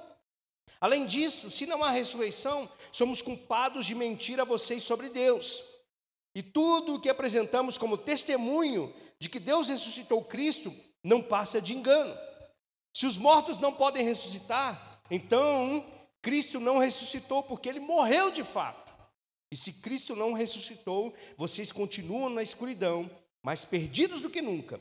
[0.80, 5.64] Além disso, se não há ressurreição, somos culpados de mentir a vocês sobre Deus.
[6.32, 10.72] E tudo o que apresentamos como testemunho de que Deus ressuscitou Cristo
[11.02, 12.16] não passa de engano.
[12.94, 15.84] Se os mortos não podem ressuscitar, então
[16.22, 18.92] Cristo não ressuscitou porque ele morreu de fato.
[19.50, 23.10] E se Cristo não ressuscitou, vocês continuam na escuridão,
[23.42, 24.80] mais perdidos do que nunca.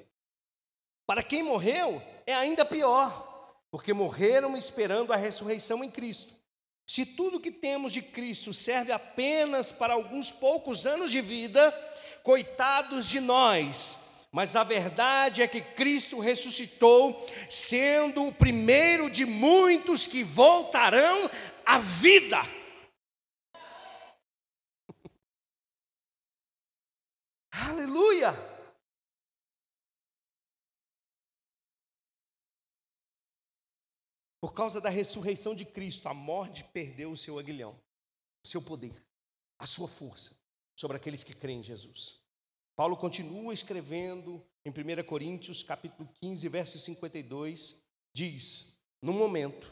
[1.05, 6.39] Para quem morreu, é ainda pior, porque morreram esperando a ressurreição em Cristo.
[6.87, 11.71] Se tudo que temos de Cristo serve apenas para alguns poucos anos de vida,
[12.23, 20.07] coitados de nós, mas a verdade é que Cristo ressuscitou, sendo o primeiro de muitos
[20.07, 21.29] que voltarão
[21.65, 22.37] à vida.
[27.51, 28.31] Aleluia!
[34.39, 37.77] Por causa da ressurreição de Cristo, a morte perdeu o seu aguilhão,
[38.43, 38.95] o seu poder,
[39.59, 40.39] a sua força
[40.73, 42.20] sobre aqueles que creem em Jesus.
[42.81, 49.71] Paulo continua escrevendo em 1 Coríntios, capítulo 15, verso 52, diz: No momento,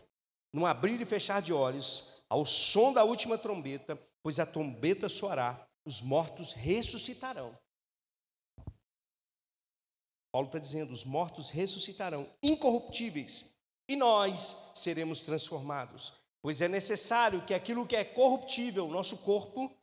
[0.54, 5.67] num abrir e fechar de olhos, ao som da última trombeta, pois a trombeta soará,
[5.84, 7.58] os mortos ressuscitarão.
[10.32, 13.56] Paulo está dizendo: os mortos ressuscitarão incorruptíveis
[13.89, 16.13] e nós seremos transformados.
[16.43, 19.76] Pois é necessário que aquilo que é corruptível, nosso corpo,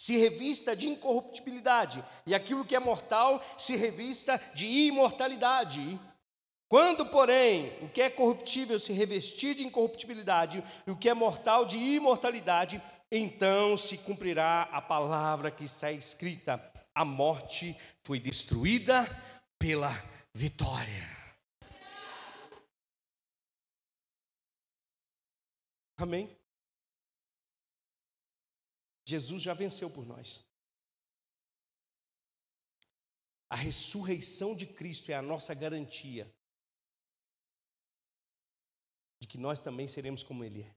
[0.00, 6.00] se revista de incorruptibilidade, e aquilo que é mortal se revista de imortalidade.
[6.70, 11.66] Quando, porém, o que é corruptível se revestir de incorruptibilidade e o que é mortal
[11.66, 12.80] de imortalidade,
[13.12, 16.58] então se cumprirá a palavra que está escrita:
[16.94, 19.06] a morte foi destruída
[19.58, 19.92] pela
[20.32, 21.20] vitória.
[25.98, 26.39] Amém?
[29.10, 30.46] Jesus já venceu por nós.
[33.48, 36.32] A ressurreição de Cristo é a nossa garantia
[39.20, 40.76] de que nós também seremos como Ele é.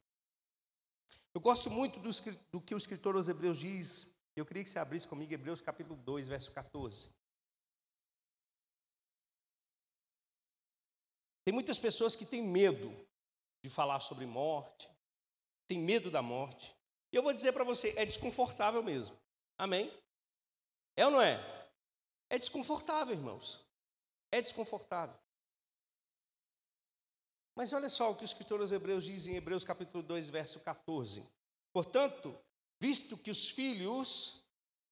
[1.36, 2.10] Eu gosto muito do,
[2.52, 4.18] do que o escritor aos Hebreus diz.
[4.36, 7.14] Eu queria que você abrisse comigo Hebreus capítulo 2, verso 14.
[11.46, 12.90] Tem muitas pessoas que têm medo
[13.64, 14.90] de falar sobre morte,
[15.68, 16.76] têm medo da morte.
[17.14, 19.16] E eu vou dizer para você, é desconfortável mesmo.
[19.56, 19.96] Amém?
[20.98, 21.40] É ou não é?
[22.28, 23.64] É desconfortável, irmãos.
[24.32, 25.16] É desconfortável.
[27.56, 30.62] Mas olha só o que o escritor aos Hebreus diz em Hebreus capítulo 2, verso
[30.62, 31.24] 14.
[31.72, 32.36] Portanto,
[32.82, 34.48] visto que os filhos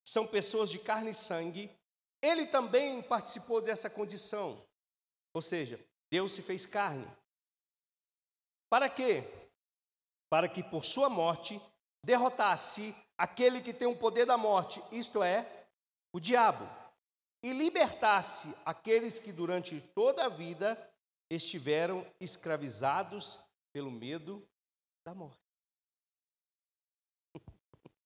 [0.06, 1.76] são pessoas de carne e sangue,
[2.22, 4.64] ele também participou dessa condição.
[5.34, 7.08] Ou seja, Deus se fez carne.
[8.70, 9.24] Para quê?
[10.30, 11.60] Para que por sua morte
[12.04, 15.68] derrotasse aquele que tem o poder da morte, isto é,
[16.14, 16.66] o diabo,
[17.44, 20.78] e libertasse aqueles que durante toda a vida
[21.30, 24.48] estiveram escravizados pelo medo
[25.06, 25.40] da morte.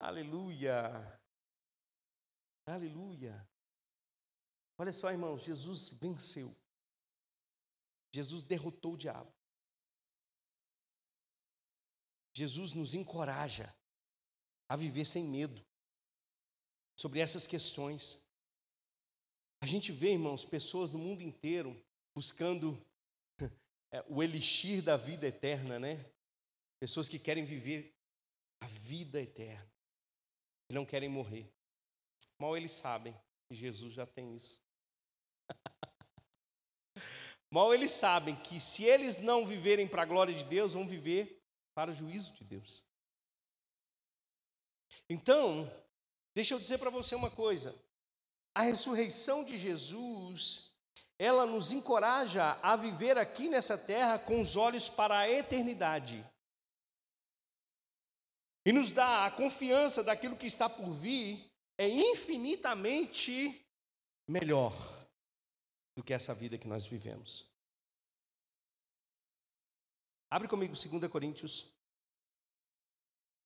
[0.00, 1.20] Aleluia.
[2.66, 3.48] Aleluia.
[4.78, 6.48] Olha só, irmãos, Jesus venceu.
[8.14, 9.39] Jesus derrotou o diabo.
[12.40, 13.70] Jesus nos encoraja
[14.66, 15.62] a viver sem medo
[16.96, 18.24] sobre essas questões.
[19.62, 21.78] A gente vê, irmãos, pessoas no mundo inteiro
[22.14, 22.82] buscando
[23.92, 26.02] é, o elixir da vida eterna, né?
[26.78, 27.94] Pessoas que querem viver
[28.62, 29.70] a vida eterna,
[30.66, 31.46] que não querem morrer.
[32.38, 33.14] Mal eles sabem
[33.48, 34.62] que Jesus já tem isso.
[37.52, 41.39] Mal eles sabem que se eles não viverem para a glória de Deus, vão viver
[41.80, 42.84] para o juízo de Deus.
[45.08, 45.66] Então,
[46.34, 47.74] deixa eu dizer para você uma coisa:
[48.54, 50.74] a ressurreição de Jesus,
[51.18, 56.22] ela nos encoraja a viver aqui nessa terra com os olhos para a eternidade.
[58.66, 63.66] E nos dá a confiança daquilo que está por vir é infinitamente
[64.28, 64.74] melhor
[65.96, 67.49] do que essa vida que nós vivemos.
[70.30, 71.74] Abre comigo 2 Coríntios.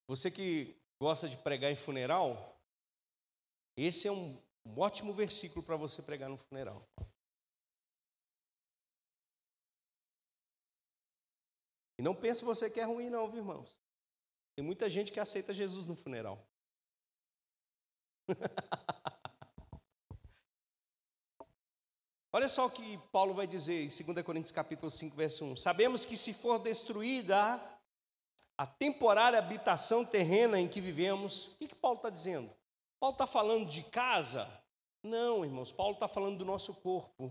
[0.07, 2.61] Você que gosta de pregar em funeral,
[3.75, 4.39] esse é um,
[4.77, 6.87] ótimo versículo para você pregar no funeral.
[11.99, 13.79] E não pense você que é ruim, não, viu, irmãos?
[14.55, 16.47] Tem muita gente que aceita Jesus no funeral.
[22.35, 25.57] Olha só o que Paulo vai dizer em 2 Coríntios capítulo 5, verso 1.
[25.57, 27.63] Sabemos que se for destruída
[28.59, 32.51] a temporária habitação terrena em que vivemos, o que, que Paulo está dizendo?
[32.99, 34.51] Paulo está falando de casa?
[35.01, 37.31] Não, irmãos, Paulo está falando do nosso corpo.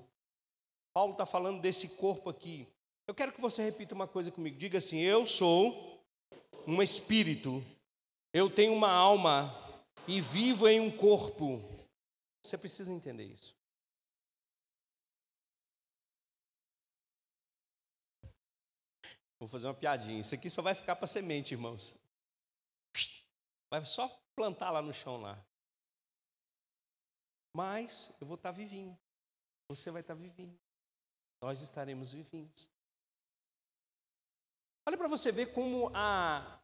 [0.93, 2.65] Paulo está falando desse corpo aqui.
[3.05, 4.57] Eu quero que você repita uma coisa comigo.
[4.57, 6.01] Diga assim: Eu sou
[6.65, 7.61] um espírito,
[8.33, 9.53] eu tenho uma alma
[10.07, 11.61] e vivo em um corpo.
[12.41, 13.53] Você precisa entender isso.
[19.43, 20.21] Vou fazer uma piadinha.
[20.21, 21.99] Isso aqui só vai ficar para semente, irmãos.
[23.69, 25.37] Vai só plantar lá no chão lá.
[27.53, 28.97] Mas eu vou estar vivinho.
[29.67, 30.57] Você vai estar vivinho.
[31.41, 32.69] Nós estaremos vivinhos.
[34.87, 36.61] Olha para você ver como a,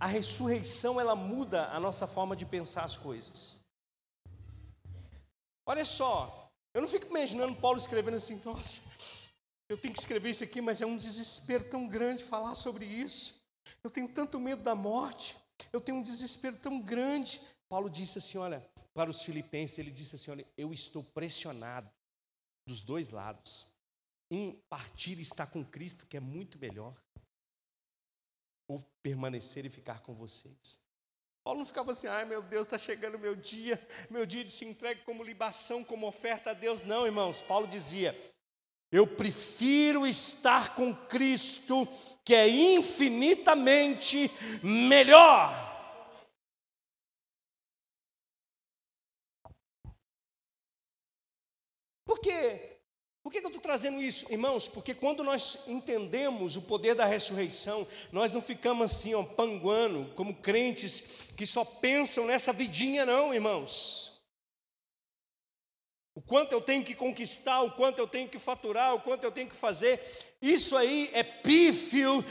[0.00, 3.62] a ressurreição ela muda a nossa forma de pensar as coisas.
[5.66, 8.80] Olha só, eu não fico imaginando Paulo escrevendo assim, nossa,
[9.68, 13.42] eu tenho que escrever isso aqui, mas é um desespero tão grande falar sobre isso.
[13.82, 15.36] Eu tenho tanto medo da morte,
[15.72, 17.40] eu tenho um desespero tão grande.
[17.68, 18.60] Paulo disse assim: olha,
[18.92, 21.90] para os filipenses, ele disse assim: olha, eu estou pressionado
[22.66, 23.66] dos dois lados.
[24.30, 26.96] Um, partir e estar com Cristo, que é muito melhor,
[28.68, 30.82] ou permanecer e ficar com vocês.
[31.44, 33.78] Paulo não ficava assim, ai meu Deus, está chegando meu dia,
[34.10, 36.84] meu dia de se entregue como libação, como oferta a Deus.
[36.84, 38.14] Não, irmãos, Paulo dizia:
[38.94, 41.86] eu prefiro estar com Cristo,
[42.24, 44.30] que é infinitamente
[44.62, 45.52] melhor.
[52.04, 52.78] Por quê?
[53.20, 54.68] Por que eu estou trazendo isso, irmãos?
[54.68, 60.36] Porque quando nós entendemos o poder da ressurreição, nós não ficamos assim, ó, panguando, como
[60.36, 64.13] crentes que só pensam nessa vidinha, não, irmãos.
[66.14, 69.32] O quanto eu tenho que conquistar, o quanto eu tenho que faturar, o quanto eu
[69.32, 70.00] tenho que fazer.
[70.40, 72.24] Isso aí é pífio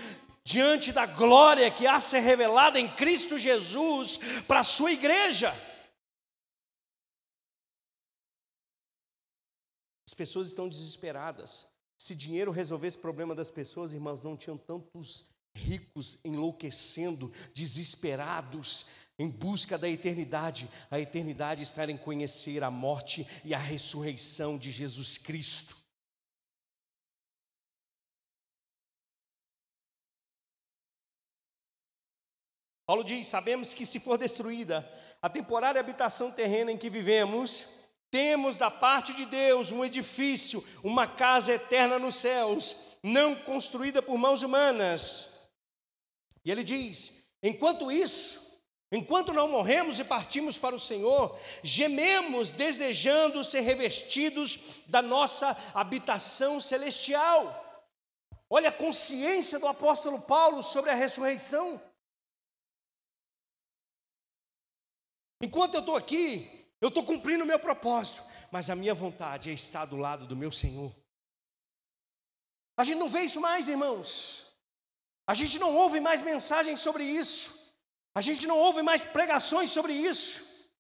[0.44, 5.54] diante da glória que há ser revelada em Cristo Jesus para a sua igreja.
[10.08, 11.74] As pessoas estão desesperadas.
[11.98, 19.30] Se dinheiro resolvesse o problema das pessoas, irmãos, não tinham tantos ricos enlouquecendo, desesperados, em
[19.30, 20.70] busca da eternidade.
[20.90, 25.84] A eternidade está em conhecer a morte e a ressurreição de Jesus Cristo.
[32.86, 34.88] Paulo diz: Sabemos que se for destruída
[35.22, 41.08] a temporária habitação terrena em que vivemos, temos da parte de Deus um edifício, uma
[41.08, 45.50] casa eterna nos céus, não construída por mãos humanas.
[46.46, 48.53] E ele diz: Enquanto isso,
[48.96, 56.62] Enquanto não morremos e partimos para o Senhor, gememos desejando ser revestidos da nossa habitação
[56.62, 57.60] celestial.
[58.48, 61.82] Olha a consciência do apóstolo Paulo sobre a ressurreição.
[65.42, 69.54] Enquanto eu estou aqui, eu estou cumprindo o meu propósito, mas a minha vontade é
[69.54, 70.94] estar do lado do meu Senhor.
[72.78, 74.56] A gente não vê isso mais, irmãos.
[75.26, 77.63] A gente não ouve mais mensagens sobre isso.
[78.16, 80.72] A gente não ouve mais pregações sobre isso.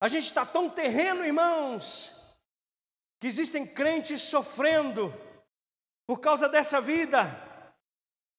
[0.00, 2.40] A gente está tão terreno, irmãos,
[3.20, 5.12] que existem crentes sofrendo
[6.06, 7.20] por causa dessa vida.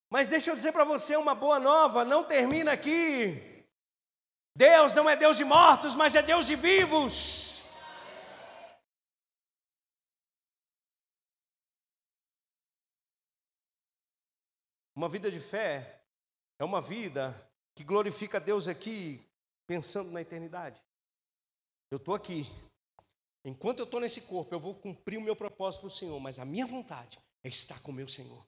[0.09, 3.67] Mas deixa eu dizer para você uma boa nova: não termina aqui.
[4.55, 7.63] Deus não é Deus de mortos, mas é Deus de vivos.
[14.95, 15.92] Uma vida de fé
[16.63, 17.35] é uma vida
[17.75, 19.19] que glorifica Deus aqui,
[19.67, 20.81] pensando na eternidade.
[21.91, 22.47] Eu estou aqui.
[23.43, 26.39] Enquanto eu estou nesse corpo, eu vou cumprir o meu propósito para o Senhor, mas
[26.39, 28.47] a minha vontade é estar com o meu Senhor.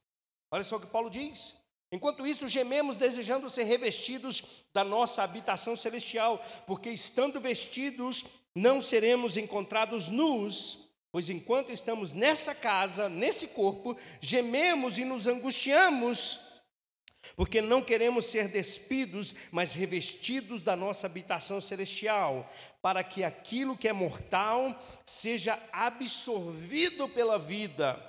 [0.50, 1.66] Olha só o que Paulo diz.
[1.92, 8.24] Enquanto isso, gememos desejando ser revestidos da nossa habitação celestial, porque estando vestidos,
[8.56, 16.45] não seremos encontrados nus, pois enquanto estamos nessa casa, nesse corpo, gememos e nos angustiamos,
[17.36, 22.50] porque não queremos ser despidos, mas revestidos da nossa habitação celestial,
[22.82, 28.02] para que aquilo que é mortal seja absorvido pela vida.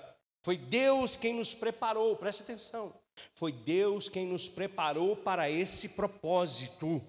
[0.42, 2.94] Foi Deus quem nos preparou, preste atenção.
[3.34, 7.02] Foi Deus quem nos preparou para esse propósito.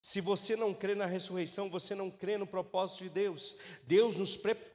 [0.00, 3.56] Se você não crê na ressurreição, você não crê no propósito de Deus.
[3.86, 4.72] Deus nos preparou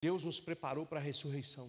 [0.00, 1.68] Deus nos preparou para a ressurreição.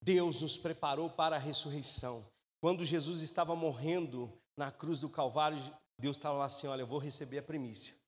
[0.00, 2.26] Deus nos preparou para a ressurreição.
[2.60, 5.58] Quando Jesus estava morrendo na cruz do Calvário,
[5.98, 8.00] Deus estava lá assim: Olha, eu vou receber a primícia.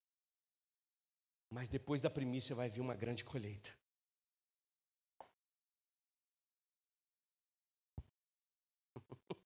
[1.50, 3.70] Mas depois da primícia vai vir uma grande colheita.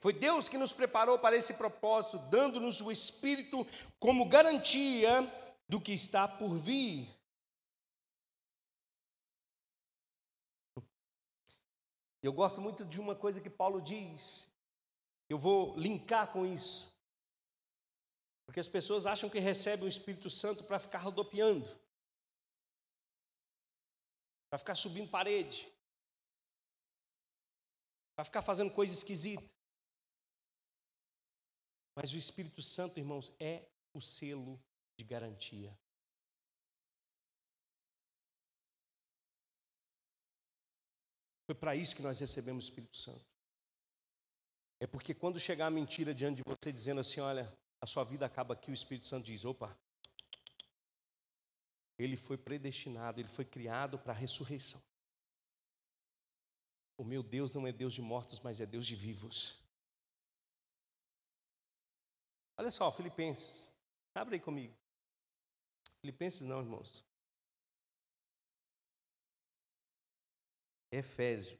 [0.00, 3.66] Foi Deus que nos preparou para esse propósito, dando-nos o Espírito
[3.98, 5.28] como garantia
[5.68, 7.17] do que está por vir.
[12.22, 14.50] Eu gosto muito de uma coisa que Paulo diz,
[15.28, 16.96] eu vou linkar com isso.
[18.44, 21.68] Porque as pessoas acham que recebem o Espírito Santo para ficar rodopiando,
[24.48, 25.70] para ficar subindo parede,
[28.16, 29.48] para ficar fazendo coisa esquisita.
[31.94, 34.58] Mas o Espírito Santo, irmãos, é o selo
[34.96, 35.78] de garantia.
[41.48, 43.24] Foi para isso que nós recebemos o Espírito Santo.
[44.78, 48.26] É porque quando chegar a mentira diante de você dizendo assim, olha, a sua vida
[48.26, 49.74] acaba aqui, o Espírito Santo diz, opa,
[51.98, 54.78] ele foi predestinado, ele foi criado para a ressurreição.
[56.98, 59.62] O meu Deus não é Deus de mortos, mas é Deus de vivos.
[62.58, 63.74] Olha só, Filipenses,
[64.14, 64.76] abre aí comigo.
[66.02, 67.07] Filipenses não, irmãos.
[70.90, 71.58] Efésios.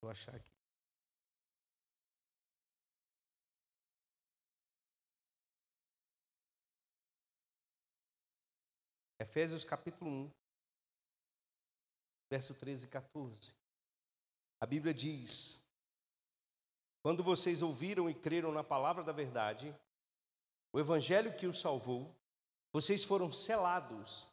[0.00, 0.50] Vou achar aqui.
[9.18, 10.32] Efésios capítulo 1,
[12.30, 13.54] verso 13 e 14.
[14.58, 15.68] A Bíblia diz:
[17.02, 19.74] quando vocês ouviram e creram na palavra da verdade,
[20.72, 22.14] o evangelho que os salvou,
[22.72, 24.29] vocês foram selados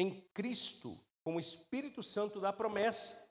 [0.00, 3.30] em Cristo com o Espírito Santo da promessa,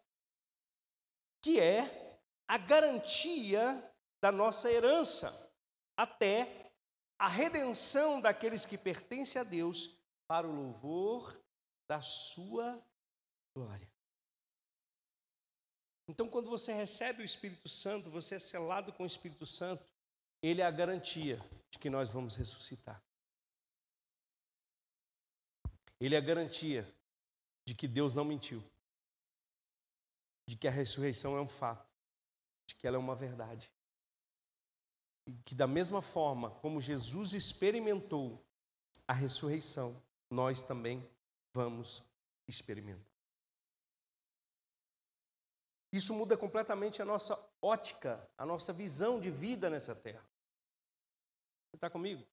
[1.42, 5.56] que é a garantia da nossa herança
[5.98, 6.72] até
[7.18, 9.98] a redenção daqueles que pertencem a Deus
[10.28, 11.44] para o louvor
[11.88, 12.82] da sua
[13.56, 13.90] glória.
[16.08, 19.84] Então, quando você recebe o Espírito Santo, você é selado com o Espírito Santo,
[20.42, 21.40] ele é a garantia
[21.70, 23.04] de que nós vamos ressuscitar.
[26.00, 26.88] Ele é a garantia
[27.66, 28.64] de que Deus não mentiu,
[30.48, 31.88] de que a ressurreição é um fato,
[32.68, 33.72] de que ela é uma verdade.
[35.28, 38.44] E que, da mesma forma como Jesus experimentou
[39.08, 41.08] a ressurreição, nós também
[41.54, 42.02] vamos
[42.48, 43.06] experimentar.
[45.92, 50.24] Isso muda completamente a nossa ótica, a nossa visão de vida nessa terra.
[51.70, 52.26] Você está comigo?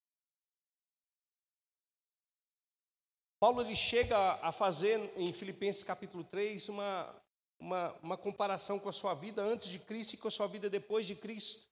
[3.46, 7.22] Paulo ele chega a fazer em Filipenses capítulo 3 uma,
[7.60, 10.68] uma, uma comparação com a sua vida antes de Cristo e com a sua vida
[10.68, 11.64] depois de Cristo.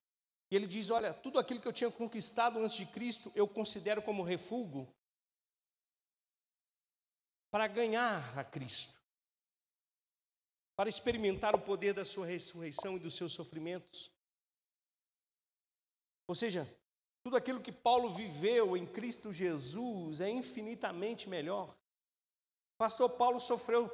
[0.52, 4.00] E ele diz: Olha, tudo aquilo que eu tinha conquistado antes de Cristo eu considero
[4.00, 4.86] como refúgio
[7.50, 8.94] para ganhar a Cristo
[10.76, 14.12] para experimentar o poder da sua ressurreição e dos seus sofrimentos.
[16.28, 16.68] Ou seja,
[17.24, 21.70] tudo aquilo que Paulo viveu em Cristo Jesus é infinitamente melhor.
[21.70, 23.90] O pastor Paulo sofreu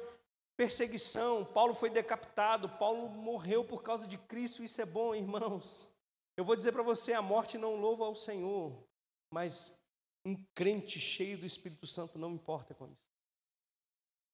[0.57, 5.95] perseguição, Paulo foi decapitado, Paulo morreu por causa de Cristo, isso é bom, irmãos.
[6.35, 8.77] Eu vou dizer para você: a morte não louva ao Senhor,
[9.31, 9.81] mas
[10.25, 13.07] um crente cheio do Espírito Santo não importa com isso.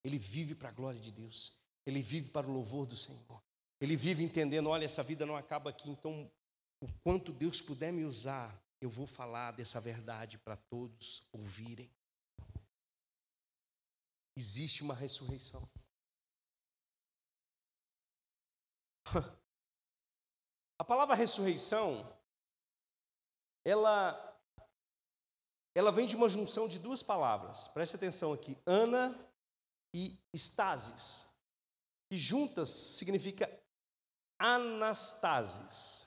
[0.04, 3.44] Ele vive para a glória de Deus, ele vive para o louvor do Senhor,
[3.80, 6.32] ele vive entendendo: olha, essa vida não acaba aqui, então
[6.82, 11.90] o quanto Deus puder me usar, eu vou falar dessa verdade para todos ouvirem.
[14.36, 15.68] Existe uma ressurreição.
[20.80, 22.06] A palavra ressurreição,
[23.66, 24.40] ela,
[25.74, 27.68] ela vem de uma junção de duas palavras.
[27.70, 29.18] Preste atenção aqui, ana
[29.92, 31.36] e estasis,
[32.08, 33.50] que juntas significa
[34.38, 36.07] anastasis.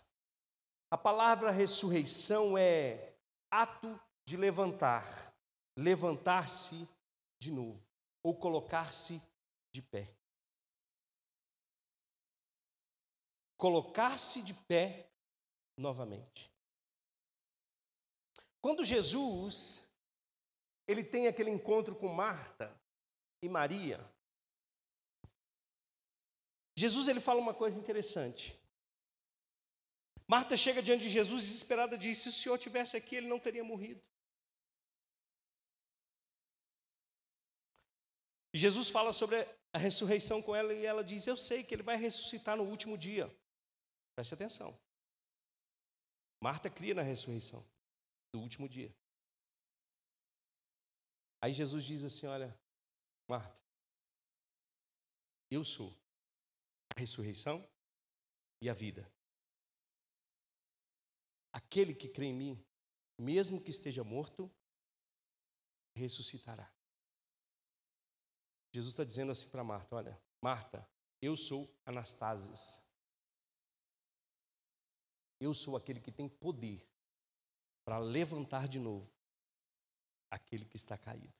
[0.90, 3.14] A palavra ressurreição é
[3.50, 5.32] ato de levantar,
[5.76, 6.88] levantar-se
[7.40, 7.86] de novo,
[8.22, 9.20] ou colocar-se
[9.72, 10.14] de pé.
[13.60, 15.06] colocar-se de pé
[15.76, 16.50] novamente.
[18.62, 19.94] Quando Jesus
[20.88, 22.74] ele tem aquele encontro com Marta
[23.44, 24.00] e Maria,
[26.76, 28.58] Jesus ele fala uma coisa interessante.
[30.30, 33.40] Marta chega diante de Jesus desesperada e diz: se o Senhor tivesse aqui, ele não
[33.40, 34.00] teria morrido.
[38.54, 39.38] Jesus fala sobre
[39.72, 42.96] a ressurreição com ela e ela diz: Eu sei que ele vai ressuscitar no último
[42.96, 43.28] dia.
[44.14, 44.72] Preste atenção.
[46.40, 47.68] Marta cria na ressurreição
[48.32, 48.94] do último dia.
[51.42, 52.56] Aí Jesus diz assim: Olha,
[53.28, 53.60] Marta,
[55.50, 55.92] eu sou
[56.94, 57.68] a ressurreição
[58.62, 59.10] e a vida.
[61.52, 62.64] Aquele que crê em mim,
[63.18, 64.50] mesmo que esteja morto,
[65.94, 66.70] ressuscitará.
[68.72, 70.88] Jesus está dizendo assim para Marta: Olha, Marta,
[71.20, 72.88] eu sou Anastasis.
[75.40, 76.86] Eu sou aquele que tem poder
[77.84, 79.10] para levantar de novo
[80.30, 81.34] aquele que está caído.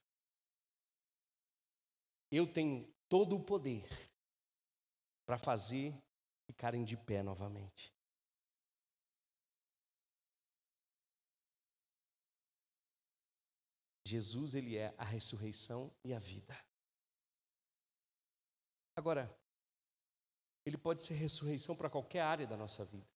[2.30, 3.86] Eu tenho todo o poder
[5.26, 5.94] para fazer
[6.46, 7.94] ficarem de pé novamente.
[14.11, 16.58] Jesus, ele é a ressurreição e a vida.
[18.96, 19.34] Agora,
[20.66, 23.08] ele pode ser ressurreição para qualquer área da nossa vida.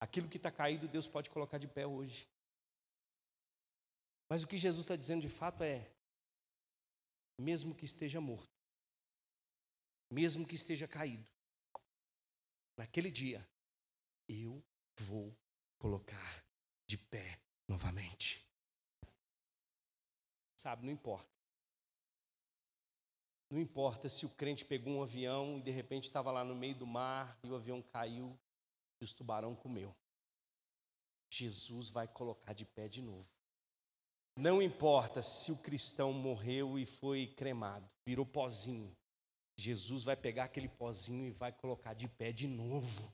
[0.00, 2.28] Aquilo que está caído, Deus pode colocar de pé hoje.
[4.28, 5.92] Mas o que Jesus está dizendo de fato é:
[7.38, 8.50] mesmo que esteja morto,
[10.10, 11.28] mesmo que esteja caído,
[12.76, 13.48] naquele dia,
[14.28, 14.64] eu
[14.98, 15.36] vou
[15.78, 16.44] colocar
[16.86, 18.49] de pé novamente.
[20.60, 21.34] Sabe, não importa.
[23.48, 26.74] Não importa se o crente pegou um avião e de repente estava lá no meio
[26.74, 28.38] do mar e o avião caiu
[29.00, 29.96] e os tubarão comeu.
[31.30, 33.26] Jesus vai colocar de pé de novo.
[34.36, 38.94] Não importa se o cristão morreu e foi cremado, virou pozinho.
[39.56, 43.10] Jesus vai pegar aquele pozinho e vai colocar de pé de novo.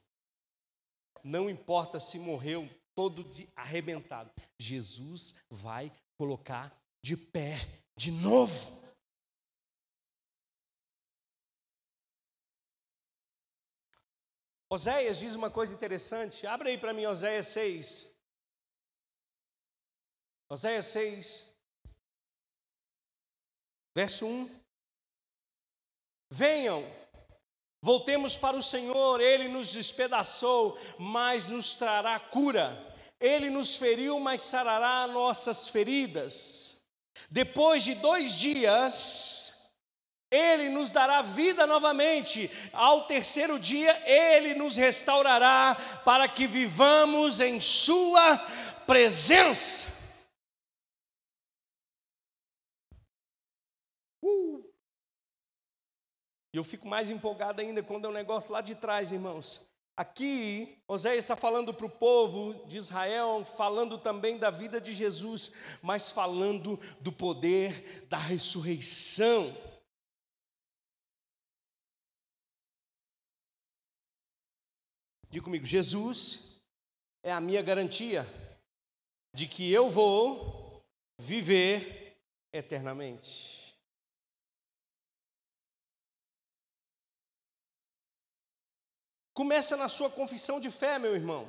[1.23, 4.29] Não importa se morreu todo de arrebentado.
[4.59, 6.77] Jesus vai colocar
[7.07, 7.55] de pé
[7.95, 8.75] de novo.
[14.69, 16.45] Oséias diz uma coisa interessante.
[16.45, 18.19] Abre aí para mim Oséias 6.
[20.49, 21.61] Oséias 6,
[23.95, 24.61] verso 1.
[26.29, 26.83] Venham,
[27.81, 32.95] voltemos para o Senhor, Ele nos despedaçou, mas nos trará cura.
[33.19, 36.76] Ele nos feriu, mas sarará nossas feridas.
[37.29, 39.47] Depois de dois dias,
[40.29, 42.49] ele nos dará vida novamente.
[42.73, 48.37] Ao terceiro dia, Ele nos restaurará para que vivamos em Sua
[48.85, 50.27] presença.
[54.21, 54.63] Uh!
[56.53, 59.76] E eu fico mais empolgado ainda quando é um negócio lá de trás, irmãos.
[59.97, 65.53] Aqui, Oséias está falando para o povo de Israel, falando também da vida de Jesus,
[65.81, 69.51] mas falando do poder da ressurreição.
[75.31, 76.63] Diga comigo, Jesus
[77.23, 78.23] é a minha garantia
[79.33, 80.85] de que eu vou
[81.17, 82.15] viver
[82.53, 83.66] eternamente.
[89.37, 91.47] Começa na sua confissão de fé, meu irmão.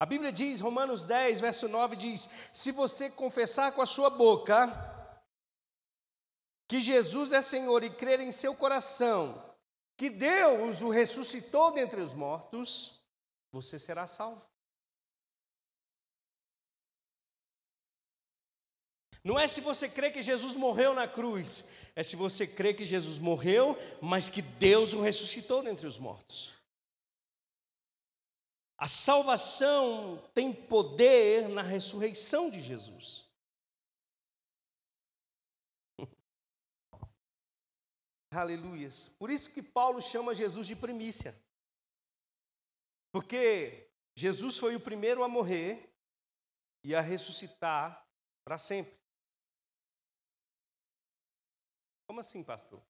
[0.00, 4.68] A Bíblia diz, Romanos 10, verso 9 diz: Se você confessar com a sua boca
[6.66, 9.34] que Jesus é Senhor e crer em seu coração
[9.98, 13.04] que Deus o ressuscitou dentre os mortos,
[13.52, 14.48] você será salvo.
[19.22, 22.84] Não é se você crê que Jesus morreu na cruz, é se você crê que
[22.84, 26.54] Jesus morreu, mas que Deus o ressuscitou dentre os mortos.
[28.78, 33.30] A salvação tem poder na ressurreição de Jesus.
[38.32, 39.10] Aleluias.
[39.18, 41.34] Por isso que Paulo chama Jesus de primícia.
[43.12, 45.92] Porque Jesus foi o primeiro a morrer
[46.82, 48.02] e a ressuscitar
[48.44, 48.99] para sempre.
[52.10, 52.82] Como assim, pastor?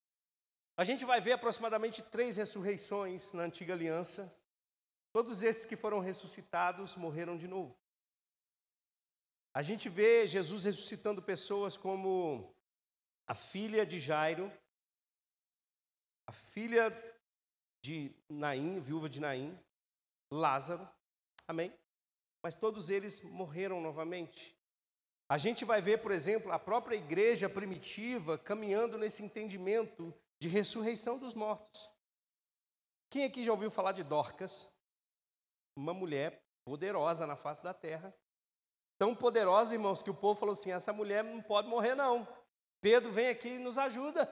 [0.79, 4.35] A gente vai ver aproximadamente três ressurreições na antiga aliança.
[5.12, 7.79] Todos esses que foram ressuscitados morreram de novo.
[9.53, 12.51] A gente vê Jesus ressuscitando pessoas como
[13.27, 14.51] a filha de Jairo,
[16.27, 16.91] a filha
[17.85, 19.55] de Naim, viúva de Naim,
[20.33, 20.89] Lázaro,
[21.47, 21.71] amém?
[22.43, 24.59] Mas todos eles morreram novamente.
[25.31, 31.20] A gente vai ver, por exemplo, a própria igreja primitiva caminhando nesse entendimento de ressurreição
[31.20, 31.89] dos mortos.
[33.09, 34.76] Quem aqui já ouviu falar de Dorcas?
[35.76, 38.12] Uma mulher poderosa na face da terra.
[38.99, 42.26] Tão poderosa, irmãos, que o povo falou assim: essa mulher não pode morrer, não.
[42.81, 44.28] Pedro vem aqui e nos ajuda.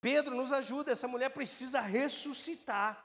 [0.00, 3.04] Pedro nos ajuda, essa mulher precisa ressuscitar.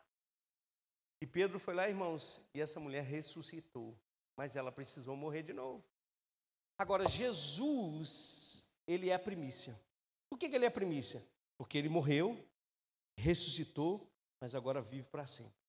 [1.19, 3.99] E Pedro foi lá, irmãos, e essa mulher ressuscitou,
[4.37, 5.83] mas ela precisou morrer de novo.
[6.79, 9.77] Agora, Jesus, ele é a primícia.
[10.29, 11.21] Por que, que ele é a primícia?
[11.57, 12.41] Porque ele morreu,
[13.17, 14.09] ressuscitou,
[14.39, 15.59] mas agora vive para sempre.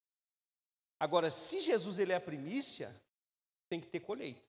[1.00, 2.88] Agora, se Jesus ele é a primícia,
[3.68, 4.40] tem que ter colheita.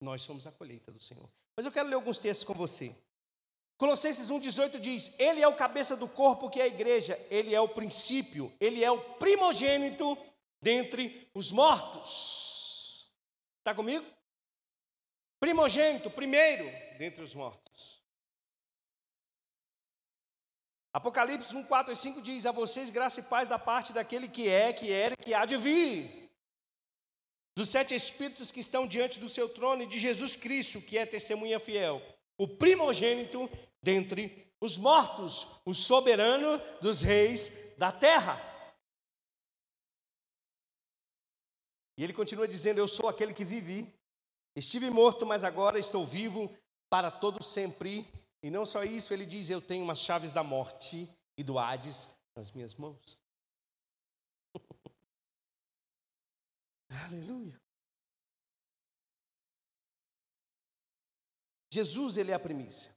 [0.00, 1.30] Nós somos a colheita do Senhor.
[1.56, 2.92] Mas eu quero ler alguns textos com você.
[3.76, 7.60] Colossenses 1,18 diz: Ele é o cabeça do corpo que é a igreja, ele é
[7.60, 10.18] o princípio, ele é o primogênito
[10.60, 13.12] dentre os mortos.
[13.60, 14.04] Está comigo?
[15.44, 16.64] Primogênito, primeiro
[16.96, 18.02] dentre os mortos.
[20.90, 24.48] Apocalipse 1, 4 e 5 diz: A vocês graça e paz da parte daquele que
[24.48, 26.32] é, que era e que há de vir.
[27.54, 31.04] Dos sete espíritos que estão diante do seu trono e de Jesus Cristo, que é
[31.04, 32.00] testemunha fiel
[32.38, 33.46] o primogênito
[33.82, 38.40] dentre os mortos, o soberano dos reis da terra.
[41.98, 43.92] E ele continua dizendo: Eu sou aquele que vivi,
[44.56, 46.54] estive morto, mas agora estou vivo
[46.90, 48.06] para todo sempre.
[48.42, 52.16] E não só isso, ele diz: Eu tenho as chaves da morte e do Hades
[52.36, 53.20] nas minhas mãos.
[57.06, 57.60] Aleluia.
[61.72, 62.94] Jesus, ele é a primícia.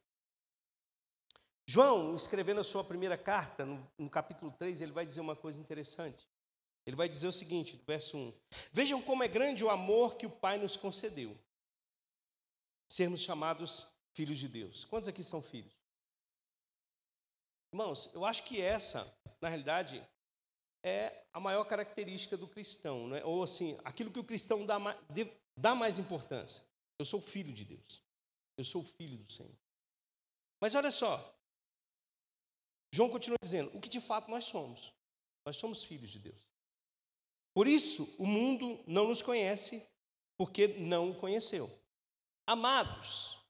[1.68, 5.60] João, escrevendo a sua primeira carta, no, no, capítulo 3, ele vai dizer uma coisa
[5.60, 6.28] interessante.
[6.86, 8.34] Ele vai dizer o seguinte, no verso 1:
[8.72, 11.38] Vejam como é grande o amor que o Pai nos concedeu,
[12.88, 14.86] sermos chamados filhos de Deus.
[14.86, 15.74] Quantos aqui são filhos?
[17.74, 19.06] Irmãos, eu acho que essa,
[19.42, 20.02] na realidade,
[20.84, 23.24] é a maior característica do cristão, né?
[23.26, 24.98] ou assim, aquilo que o cristão dá mais,
[25.56, 26.64] dá mais importância.
[26.98, 28.02] Eu sou filho de Deus.
[28.58, 29.56] Eu sou filho do Senhor.
[30.60, 31.38] Mas olha só,
[32.92, 34.94] João continua dizendo: o que de fato nós somos?
[35.46, 36.50] Nós somos filhos de Deus.
[37.54, 39.88] Por isso, o mundo não nos conhece,
[40.38, 41.70] porque não o conheceu.
[42.48, 43.46] Amados,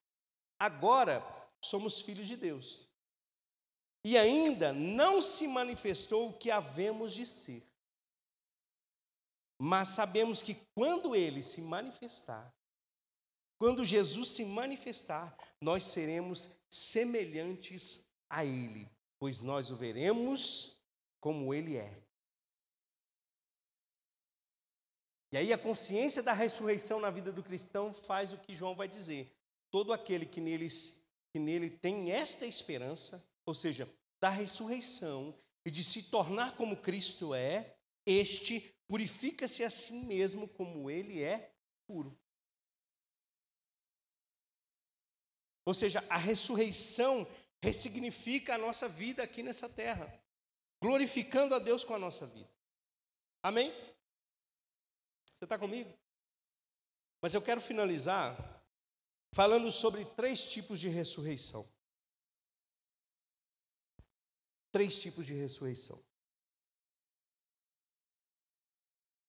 [0.60, 1.24] agora
[1.64, 2.90] somos filhos de Deus.
[4.04, 7.64] E ainda não se manifestou o que havemos de ser.
[9.60, 12.54] Mas sabemos que quando ele se manifestar,
[13.58, 18.90] quando Jesus se manifestar, nós seremos semelhantes a Ele,
[19.20, 20.80] pois nós o veremos
[21.20, 22.07] como Ele é.
[25.32, 28.88] E aí a consciência da ressurreição na vida do cristão faz o que João vai
[28.88, 29.32] dizer.
[29.70, 33.88] Todo aquele que, neles, que nele tem esta esperança, ou seja,
[34.20, 37.76] da ressurreição e de se tornar como Cristo é,
[38.06, 41.54] este purifica-se a si mesmo como ele é
[41.86, 42.18] puro.
[45.66, 47.28] Ou seja, a ressurreição
[47.62, 50.08] ressignifica a nossa vida aqui nessa terra,
[50.82, 52.50] glorificando a Deus com a nossa vida.
[53.44, 53.74] Amém?
[55.38, 55.98] Você está comigo?
[57.22, 58.36] Mas eu quero finalizar
[59.34, 61.66] falando sobre três tipos de ressurreição.
[64.72, 66.04] Três tipos de ressurreição.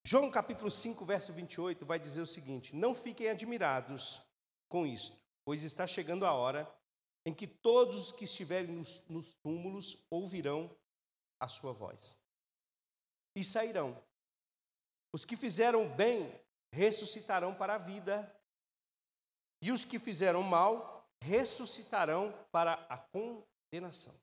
[0.04, 4.22] João capítulo 5, verso 28 vai dizer o seguinte: Não fiquem admirados
[4.68, 6.70] com isto pois está chegando a hora
[7.24, 10.70] em que todos os que estiverem nos, nos túmulos ouvirão
[11.40, 12.22] a sua voz
[13.34, 13.96] e sairão.
[15.18, 16.32] Os que fizeram bem
[16.72, 18.32] ressuscitarão para a vida,
[19.60, 24.16] e os que fizeram mal ressuscitarão para a condenação.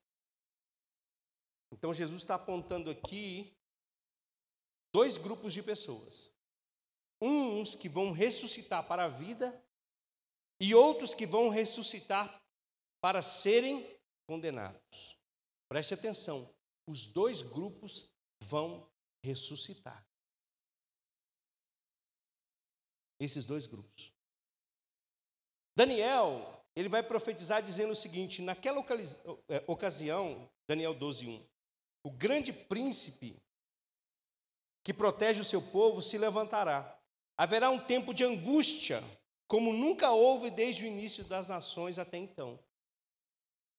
[1.70, 3.54] Então Jesus está apontando aqui
[4.94, 6.32] dois grupos de pessoas.
[7.22, 9.62] Uns que vão ressuscitar para a vida
[10.62, 12.42] e outros que vão ressuscitar
[13.02, 13.86] para serem
[14.26, 15.20] condenados.
[15.68, 16.50] Preste atenção,
[16.88, 18.10] os dois grupos
[18.42, 18.90] vão
[19.22, 20.08] ressuscitar.
[23.20, 24.14] Esses dois grupos.
[25.76, 28.84] Daniel, ele vai profetizar dizendo o seguinte: naquela
[29.50, 31.46] é, ocasião, Daniel 12, 1,
[32.04, 33.42] o grande príncipe
[34.84, 37.00] que protege o seu povo se levantará.
[37.38, 39.04] Haverá um tempo de angústia,
[39.48, 42.60] como nunca houve desde o início das nações até então.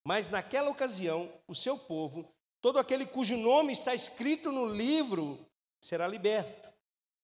[0.04, 2.28] Mas naquela ocasião, o seu povo,
[2.60, 5.38] todo aquele cujo nome está escrito no livro,
[5.80, 6.68] será liberto.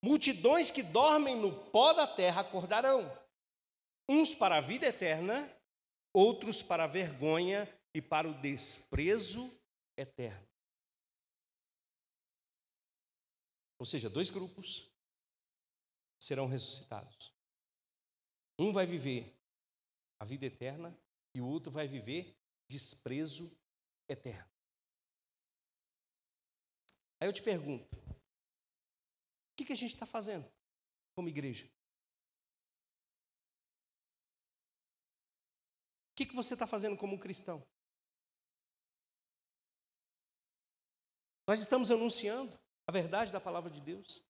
[0.03, 3.09] Multidões que dormem no pó da terra acordarão,
[4.09, 5.49] uns para a vida eterna,
[6.13, 9.49] outros para a vergonha e para o desprezo
[9.97, 10.49] eterno.
[13.79, 14.93] Ou seja, dois grupos
[16.21, 17.33] serão ressuscitados.
[18.59, 19.37] Um vai viver
[20.21, 20.97] a vida eterna
[21.35, 22.37] e o outro vai viver
[22.69, 23.51] desprezo
[24.09, 24.51] eterno.
[27.21, 27.99] Aí eu te pergunto:
[29.53, 30.51] o que, que a gente está fazendo
[31.15, 31.67] como igreja?
[36.11, 37.63] O que, que você está fazendo como cristão?
[41.47, 44.25] Nós estamos anunciando a verdade da palavra de Deus.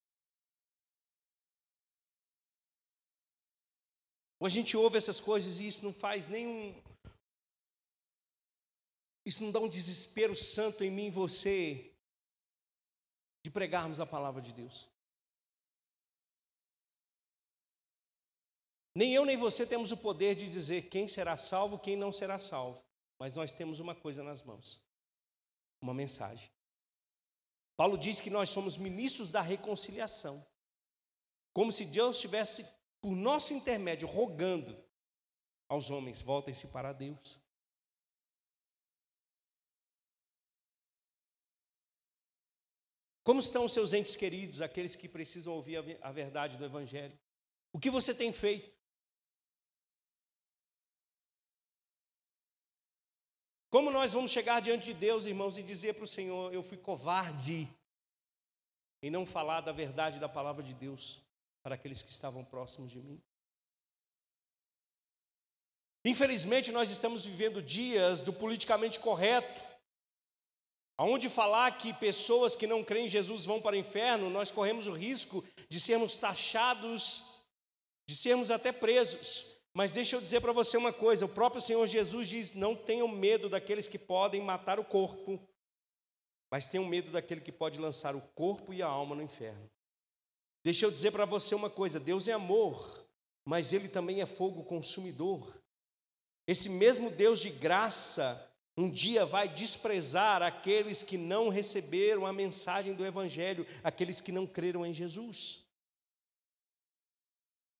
[4.41, 6.83] Ou a gente ouve essas coisas e isso não faz nenhum.
[9.25, 11.95] Isso não dá um desespero santo em mim e você
[13.45, 14.91] de pregarmos a palavra de Deus.
[18.95, 22.38] Nem eu nem você temos o poder de dizer quem será salvo, quem não será
[22.38, 22.84] salvo.
[23.18, 24.82] Mas nós temos uma coisa nas mãos:
[25.80, 26.51] uma mensagem.
[27.76, 30.45] Paulo diz que nós somos ministros da reconciliação.
[31.53, 32.66] Como se Deus estivesse,
[33.01, 34.76] por nosso intermédio, rogando
[35.68, 37.40] aos homens: voltem-se para Deus.
[43.24, 47.16] Como estão os seus entes queridos, aqueles que precisam ouvir a verdade do Evangelho?
[47.72, 48.82] O que você tem feito?
[53.73, 56.77] Como nós vamos chegar diante de Deus, irmãos, e dizer para o Senhor: Eu fui
[56.77, 57.66] covarde
[59.03, 61.23] em não falar da verdade da palavra de Deus
[61.62, 63.18] para aqueles que estavam próximos de mim?
[66.05, 69.64] Infelizmente, nós estamos vivendo dias do politicamente correto,
[70.99, 74.87] aonde falar que pessoas que não creem em Jesus vão para o inferno, nós corremos
[74.87, 77.43] o risco de sermos taxados,
[78.07, 79.51] de sermos até presos.
[79.75, 83.09] Mas deixa eu dizer para você uma coisa: o próprio Senhor Jesus diz: não tenham
[83.09, 85.41] medo daqueles que podem matar o corpo,
[86.51, 89.70] mas tenham medo daquele que pode lançar o corpo e a alma no inferno.
[90.62, 93.07] Deixa eu dizer para você uma coisa: Deus é amor,
[93.45, 95.61] mas Ele também é fogo consumidor.
[96.47, 102.95] Esse mesmo Deus de graça, um dia vai desprezar aqueles que não receberam a mensagem
[102.95, 105.64] do Evangelho, aqueles que não creram em Jesus.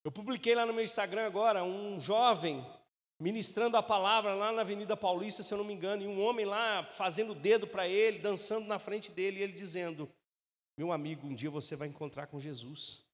[0.05, 2.65] Eu publiquei lá no meu Instagram agora um jovem
[3.21, 6.45] ministrando a palavra lá na Avenida Paulista, se eu não me engano, e um homem
[6.45, 10.11] lá fazendo o dedo para ele, dançando na frente dele, e ele dizendo:
[10.77, 13.07] Meu amigo, um dia você vai encontrar com Jesus.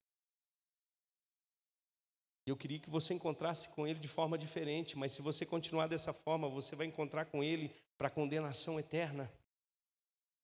[2.46, 6.14] Eu queria que você encontrasse com ele de forma diferente, mas se você continuar dessa
[6.14, 9.30] forma, você vai encontrar com ele para condenação eterna.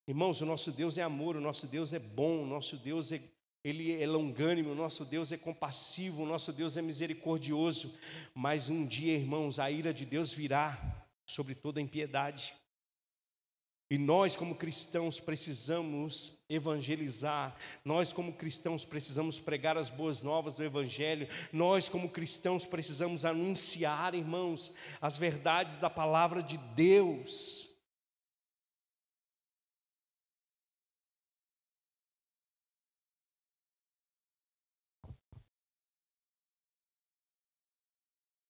[0.07, 3.23] Irmãos, o nosso Deus é amor, o nosso Deus é bom, o nosso Deus é
[3.65, 7.99] ele é longânimo, o nosso Deus é compassivo, o nosso Deus é misericordioso.
[8.35, 10.79] Mas um dia, irmãos, a ira de Deus virá
[11.25, 12.55] sobre toda impiedade.
[13.91, 17.55] E nós, como cristãos, precisamos evangelizar,
[17.85, 24.15] nós, como cristãos, precisamos pregar as boas novas do Evangelho, nós, como cristãos, precisamos anunciar,
[24.15, 27.74] irmãos, as verdades da palavra de Deus.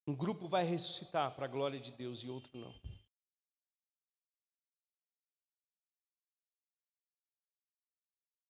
[0.07, 2.73] Um grupo vai ressuscitar para a glória de Deus e outro não.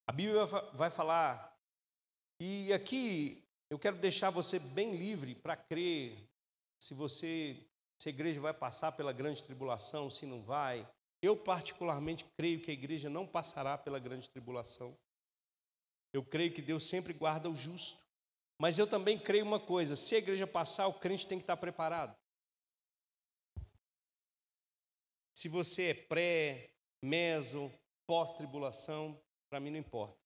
[0.07, 1.59] A Bíblia vai falar,
[2.39, 6.29] e aqui eu quero deixar você bem livre para crer,
[6.79, 7.65] se você
[7.97, 10.87] se a igreja vai passar pela grande tribulação, se não vai.
[11.21, 14.95] Eu, particularmente, creio que a igreja não passará pela grande tribulação.
[16.13, 18.04] Eu creio que Deus sempre guarda o justo.
[18.59, 21.57] Mas eu também creio uma coisa: se a igreja passar, o crente tem que estar
[21.57, 22.15] preparado.
[25.35, 26.71] Se você é pré,
[27.03, 27.71] meso,
[28.07, 30.17] pós-tribulação, para mim não importa.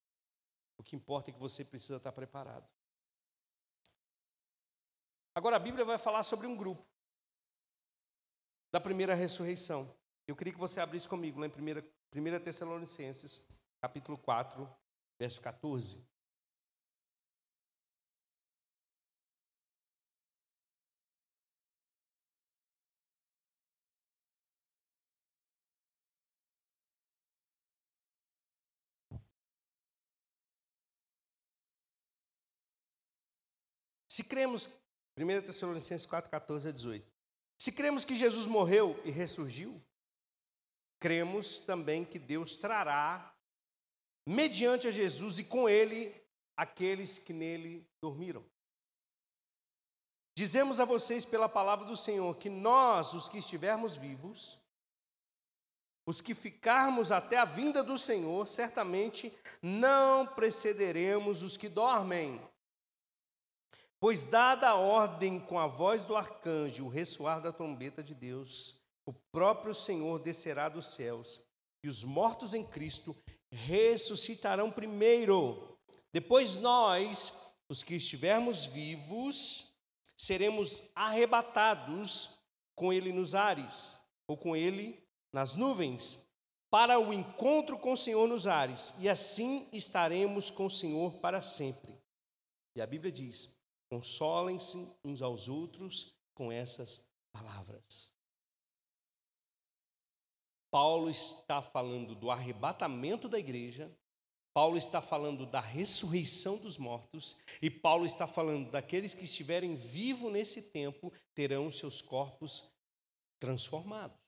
[0.77, 2.67] O que importa é que você precisa estar preparado.
[5.35, 6.85] Agora a Bíblia vai falar sobre um grupo
[8.71, 9.89] da primeira ressurreição.
[10.27, 14.69] Eu queria que você abrisse comigo lá em 1 Tessalonicenses, capítulo 4,
[15.17, 16.07] verso 14.
[34.09, 34.67] Se cremos,
[35.15, 37.07] 1 Tessalonicenses 4, 14 a 18.
[37.59, 39.79] Se cremos que Jesus morreu e ressurgiu,
[40.99, 43.35] cremos também que Deus trará,
[44.25, 46.15] mediante a Jesus e com ele,
[46.57, 48.43] aqueles que nele dormiram.
[50.35, 54.57] Dizemos a vocês pela palavra do Senhor que nós, os que estivermos vivos,
[56.07, 62.41] os que ficarmos até a vinda do Senhor, certamente não precederemos os que dormem.
[63.99, 68.79] Pois, dada a ordem com a voz do arcanjo, o ressoar da trombeta de Deus,
[69.05, 71.41] o próprio Senhor descerá dos céus,
[71.83, 73.13] e os mortos em Cristo
[73.51, 75.77] ressuscitarão primeiro.
[76.13, 79.73] Depois nós, os que estivermos vivos,
[80.15, 82.39] seremos arrebatados
[82.75, 83.97] com ele nos ares,
[84.29, 86.25] ou com ele nas nuvens,
[86.69, 91.41] para o encontro com o Senhor nos ares, e assim estaremos com o Senhor para
[91.41, 91.99] sempre.
[92.75, 93.58] E a Bíblia diz:
[93.89, 98.13] Consolem-se uns aos outros com essas palavras.
[100.71, 103.91] Paulo está falando do arrebatamento da igreja,
[104.53, 110.31] Paulo está falando da ressurreição dos mortos, e Paulo está falando daqueles que estiverem vivos
[110.31, 112.71] nesse tempo terão seus corpos
[113.39, 114.19] transformados.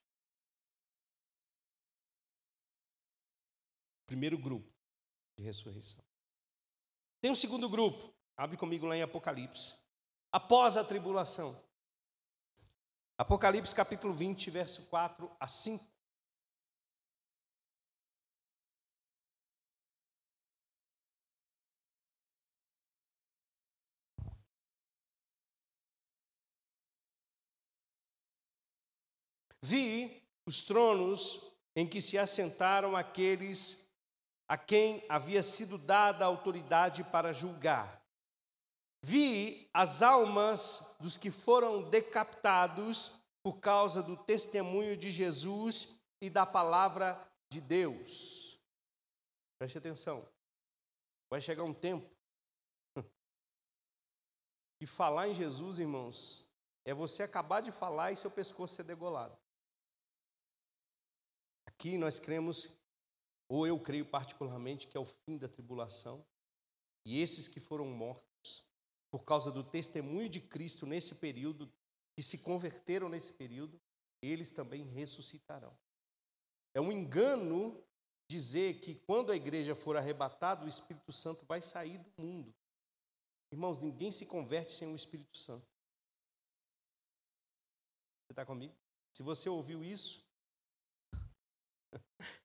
[4.07, 4.69] Primeiro grupo
[5.37, 6.03] de ressurreição.
[7.21, 9.83] Tem um segundo grupo, Abre comigo lá em Apocalipse.
[10.31, 11.55] Após a tribulação.
[13.15, 15.85] Apocalipse capítulo 20, verso 4 a 5.
[29.61, 33.93] Vi os tronos em que se assentaram aqueles
[34.47, 38.00] a quem havia sido dada a autoridade para julgar.
[39.03, 46.45] Vi as almas dos que foram decapitados por causa do testemunho de Jesus e da
[46.45, 48.59] palavra de Deus.
[49.57, 50.23] Preste atenção.
[51.29, 52.07] Vai chegar um tempo
[54.79, 56.51] que falar em Jesus, irmãos,
[56.85, 59.35] é você acabar de falar e seu pescoço ser degolado.
[61.65, 62.79] Aqui nós cremos,
[63.49, 66.23] ou eu creio particularmente, que é o fim da tribulação.
[67.03, 68.30] E esses que foram mortos
[69.11, 71.71] por causa do testemunho de Cristo nesse período,
[72.15, 73.79] que se converteram nesse período,
[74.21, 75.77] eles também ressuscitarão.
[76.73, 77.83] É um engano
[78.29, 82.55] dizer que quando a igreja for arrebatada, o Espírito Santo vai sair do mundo.
[83.51, 85.67] Irmãos, ninguém se converte sem o Espírito Santo.
[88.23, 88.73] Você está comigo?
[89.13, 90.25] Se você ouviu isso,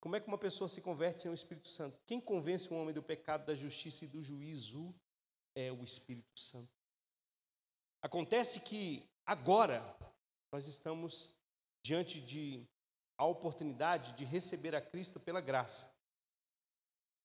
[0.00, 2.00] como é que uma pessoa se converte sem o Espírito Santo?
[2.06, 4.94] Quem convence um homem do pecado, da justiça e do juízo
[5.54, 6.72] é o Espírito Santo.
[8.00, 9.80] Acontece que agora
[10.52, 11.36] nós estamos
[11.82, 12.66] diante de
[13.16, 15.96] a oportunidade de receber a Cristo pela graça.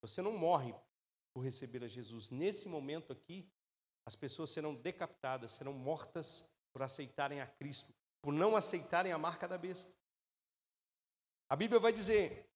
[0.00, 0.74] Você não morre
[1.34, 2.30] por receber a Jesus.
[2.30, 3.50] Nesse momento aqui,
[4.06, 9.48] as pessoas serão decapitadas, serão mortas por aceitarem a Cristo, por não aceitarem a marca
[9.48, 9.96] da besta.
[11.48, 12.48] A Bíblia vai dizer: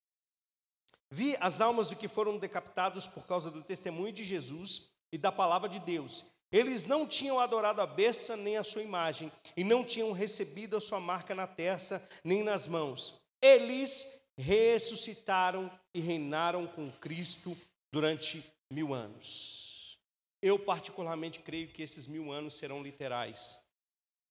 [1.11, 5.30] Vi as almas do que foram decapitados por causa do testemunho de Jesus e da
[5.30, 6.24] palavra de Deus.
[6.50, 10.80] Eles não tinham adorado a besta nem a sua imagem, e não tinham recebido a
[10.80, 13.22] sua marca na testa nem nas mãos.
[13.40, 17.56] Eles ressuscitaram e reinaram com Cristo
[17.90, 19.98] durante mil anos.
[20.40, 23.64] Eu, particularmente, creio que esses mil anos serão literais.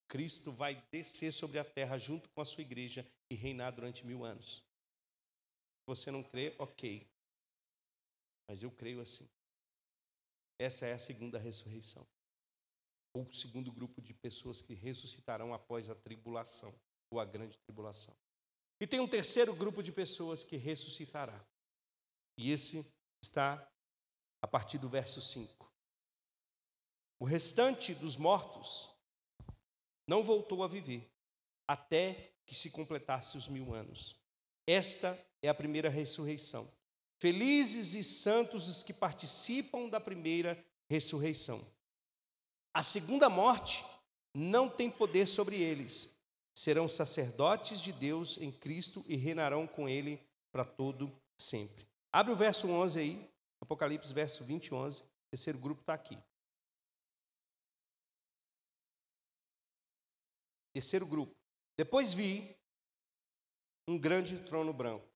[0.07, 4.25] Cristo vai descer sobre a terra junto com a sua igreja e reinar durante mil
[4.25, 4.61] anos.
[5.87, 7.07] Você não crê, ok.
[8.47, 9.29] Mas eu creio assim.
[10.61, 12.07] Essa é a segunda ressurreição.
[13.13, 16.73] ou o segundo grupo de pessoas que ressuscitarão após a tribulação,
[17.09, 18.15] ou a grande tribulação.
[18.79, 21.43] E tem um terceiro grupo de pessoas que ressuscitará.
[22.37, 23.69] E esse está
[24.41, 25.69] a partir do verso 5.
[27.19, 28.95] O restante dos mortos
[30.07, 31.11] não voltou a viver
[31.67, 34.15] até que se completasse os mil anos.
[34.65, 36.65] Esta é a primeira ressurreição.
[37.21, 40.57] Felizes e santos os que participam da primeira
[40.89, 41.63] ressurreição.
[42.73, 43.85] A segunda morte
[44.33, 46.17] não tem poder sobre eles.
[46.51, 50.19] Serão sacerdotes de Deus em Cristo e reinarão com ele
[50.51, 51.87] para todo sempre.
[52.11, 55.01] Abre o verso 11 aí, Apocalipse, verso 20 e 11.
[55.03, 56.17] O terceiro grupo está aqui.
[60.73, 61.35] Terceiro grupo.
[61.77, 62.57] Depois vi
[63.87, 65.10] um grande trono branco.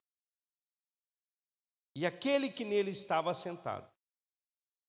[1.95, 3.87] E aquele que nele estava assentado.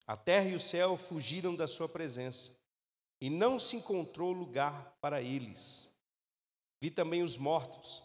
[0.06, 2.58] A terra e o céu fugiram da sua presença,
[3.20, 5.96] e não se encontrou lugar para eles.
[6.80, 8.02] Vi também os mortos,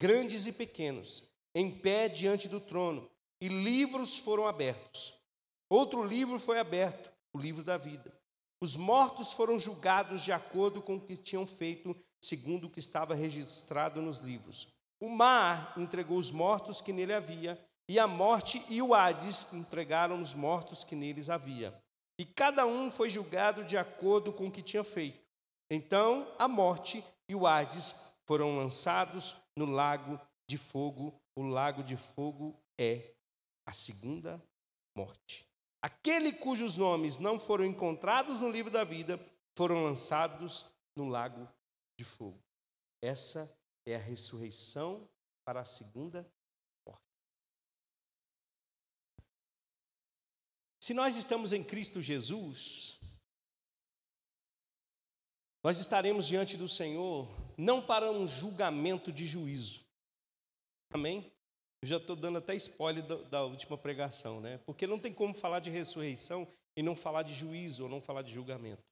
[0.00, 5.14] grandes e pequenos, em pé diante do trono, e livros foram abertos.
[5.68, 8.16] Outro livro foi aberto, o livro da vida.
[8.60, 13.14] Os mortos foram julgados de acordo com o que tinham feito, segundo o que estava
[13.14, 14.68] registrado nos livros.
[14.98, 20.18] O mar entregou os mortos que nele havia, e a morte e o Hades entregaram
[20.18, 21.72] os mortos que neles havia.
[22.18, 25.22] E cada um foi julgado de acordo com o que tinha feito.
[25.70, 31.20] Então a morte e o Hades foram lançados no lago de fogo.
[31.36, 33.14] O lago de fogo é
[33.66, 34.42] a segunda
[34.96, 35.44] morte.
[35.82, 39.20] Aquele cujos nomes não foram encontrados no livro da vida
[39.56, 40.66] foram lançados
[40.96, 41.48] no lago
[41.98, 42.42] de fogo.
[43.02, 45.08] Essa é a ressurreição
[45.46, 46.26] para a segunda
[50.84, 53.00] Se nós estamos em Cristo Jesus,
[55.62, 57.26] nós estaremos diante do Senhor
[57.56, 59.82] não para um julgamento de juízo.
[60.92, 61.32] Amém?
[61.80, 64.58] Eu já estou dando até spoiler da, da, última pregação, né?
[64.66, 68.20] Porque não tem como falar de ressurreição e não falar de juízo ou não falar
[68.20, 68.84] de julgamento.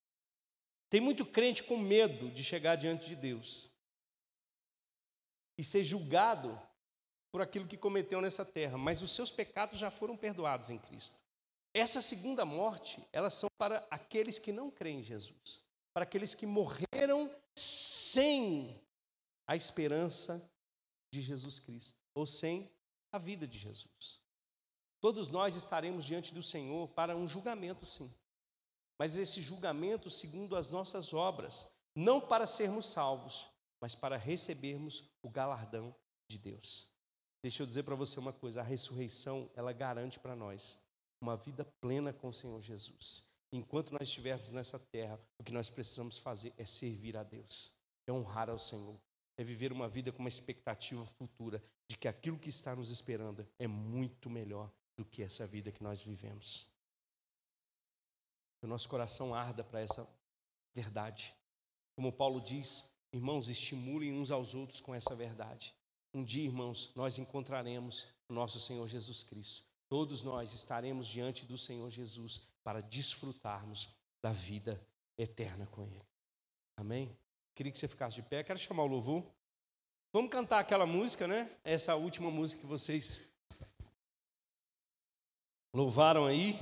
[0.89, 3.71] Tem muito crente com medo de chegar diante de Deus
[5.59, 6.59] e ser julgado
[7.31, 11.22] por aquilo que cometeu nessa terra, mas os seus pecados já foram perdoados em Cristo.
[11.75, 15.65] Essa segunda morte, elas são para aqueles que não creem em Jesus,
[15.95, 18.79] para aqueles que morreram sem
[19.47, 20.51] a esperança
[21.11, 22.71] de Jesus Cristo, ou sem
[23.11, 24.21] a vida de Jesus.
[25.01, 28.15] Todos nós estaremos diante do Senhor para um julgamento, sim.
[28.99, 33.49] Mas esse julgamento segundo as nossas obras, não para sermos salvos,
[33.81, 35.95] mas para recebermos o galardão
[36.29, 36.93] de Deus.
[37.43, 40.85] Deixa eu dizer para você uma coisa, a ressurreição, ela garante para nós
[41.23, 43.31] uma vida plena com o Senhor Jesus.
[43.53, 48.13] Enquanto nós estivermos nessa terra, o que nós precisamos fazer é servir a Deus, é
[48.13, 49.01] honrar ao Senhor,
[49.37, 53.47] é viver uma vida com uma expectativa futura de que aquilo que está nos esperando
[53.59, 56.69] é muito melhor do que essa vida que nós vivemos.
[58.59, 60.09] Que o nosso coração arda para essa
[60.75, 61.35] verdade.
[61.95, 65.75] Como Paulo diz, irmãos, estimulem uns aos outros com essa verdade.
[66.15, 69.72] Um dia, irmãos, nós encontraremos o nosso Senhor Jesus Cristo.
[69.93, 74.81] Todos nós estaremos diante do Senhor Jesus para desfrutarmos da vida
[75.19, 76.03] eterna com Ele.
[76.79, 77.15] Amém?
[77.55, 78.43] Queria que você ficasse de pé.
[78.43, 79.23] Quero chamar o louvor.
[80.11, 81.55] Vamos cantar aquela música, né?
[81.63, 83.31] Essa última música que vocês
[85.75, 86.55] louvaram aí,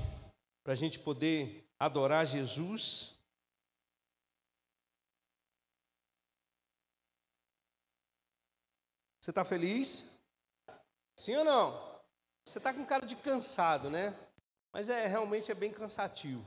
[0.65, 3.17] para a gente poder adorar Jesus.
[9.21, 10.21] Você está feliz?
[11.17, 11.90] Sim ou não?
[12.51, 14.13] Você está com cara de cansado, né?
[14.73, 16.45] Mas é realmente é bem cansativo.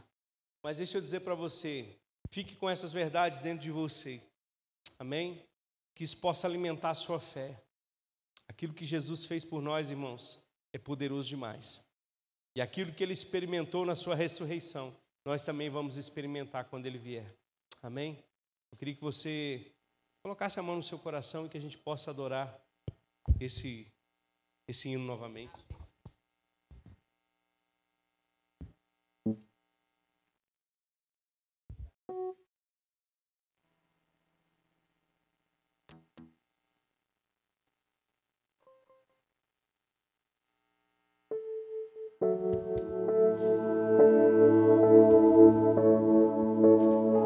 [0.62, 1.98] Mas deixa eu dizer para você,
[2.30, 4.22] fique com essas verdades dentro de você.
[5.00, 5.42] Amém?
[5.96, 7.58] Que isso possa alimentar a sua fé.
[8.50, 11.88] Aquilo que Jesus fez por nós, irmãos, é poderoso demais.
[12.54, 14.94] E aquilo que ele experimentou na sua ressurreição,
[15.24, 17.34] nós também vamos experimentar quando ele vier.
[17.82, 18.22] Amém?
[18.74, 19.72] Eu queria que você
[20.22, 22.62] colocasse a mão no seu coração e que a gente possa adorar
[23.40, 23.90] esse,
[24.68, 25.64] esse hino novamente.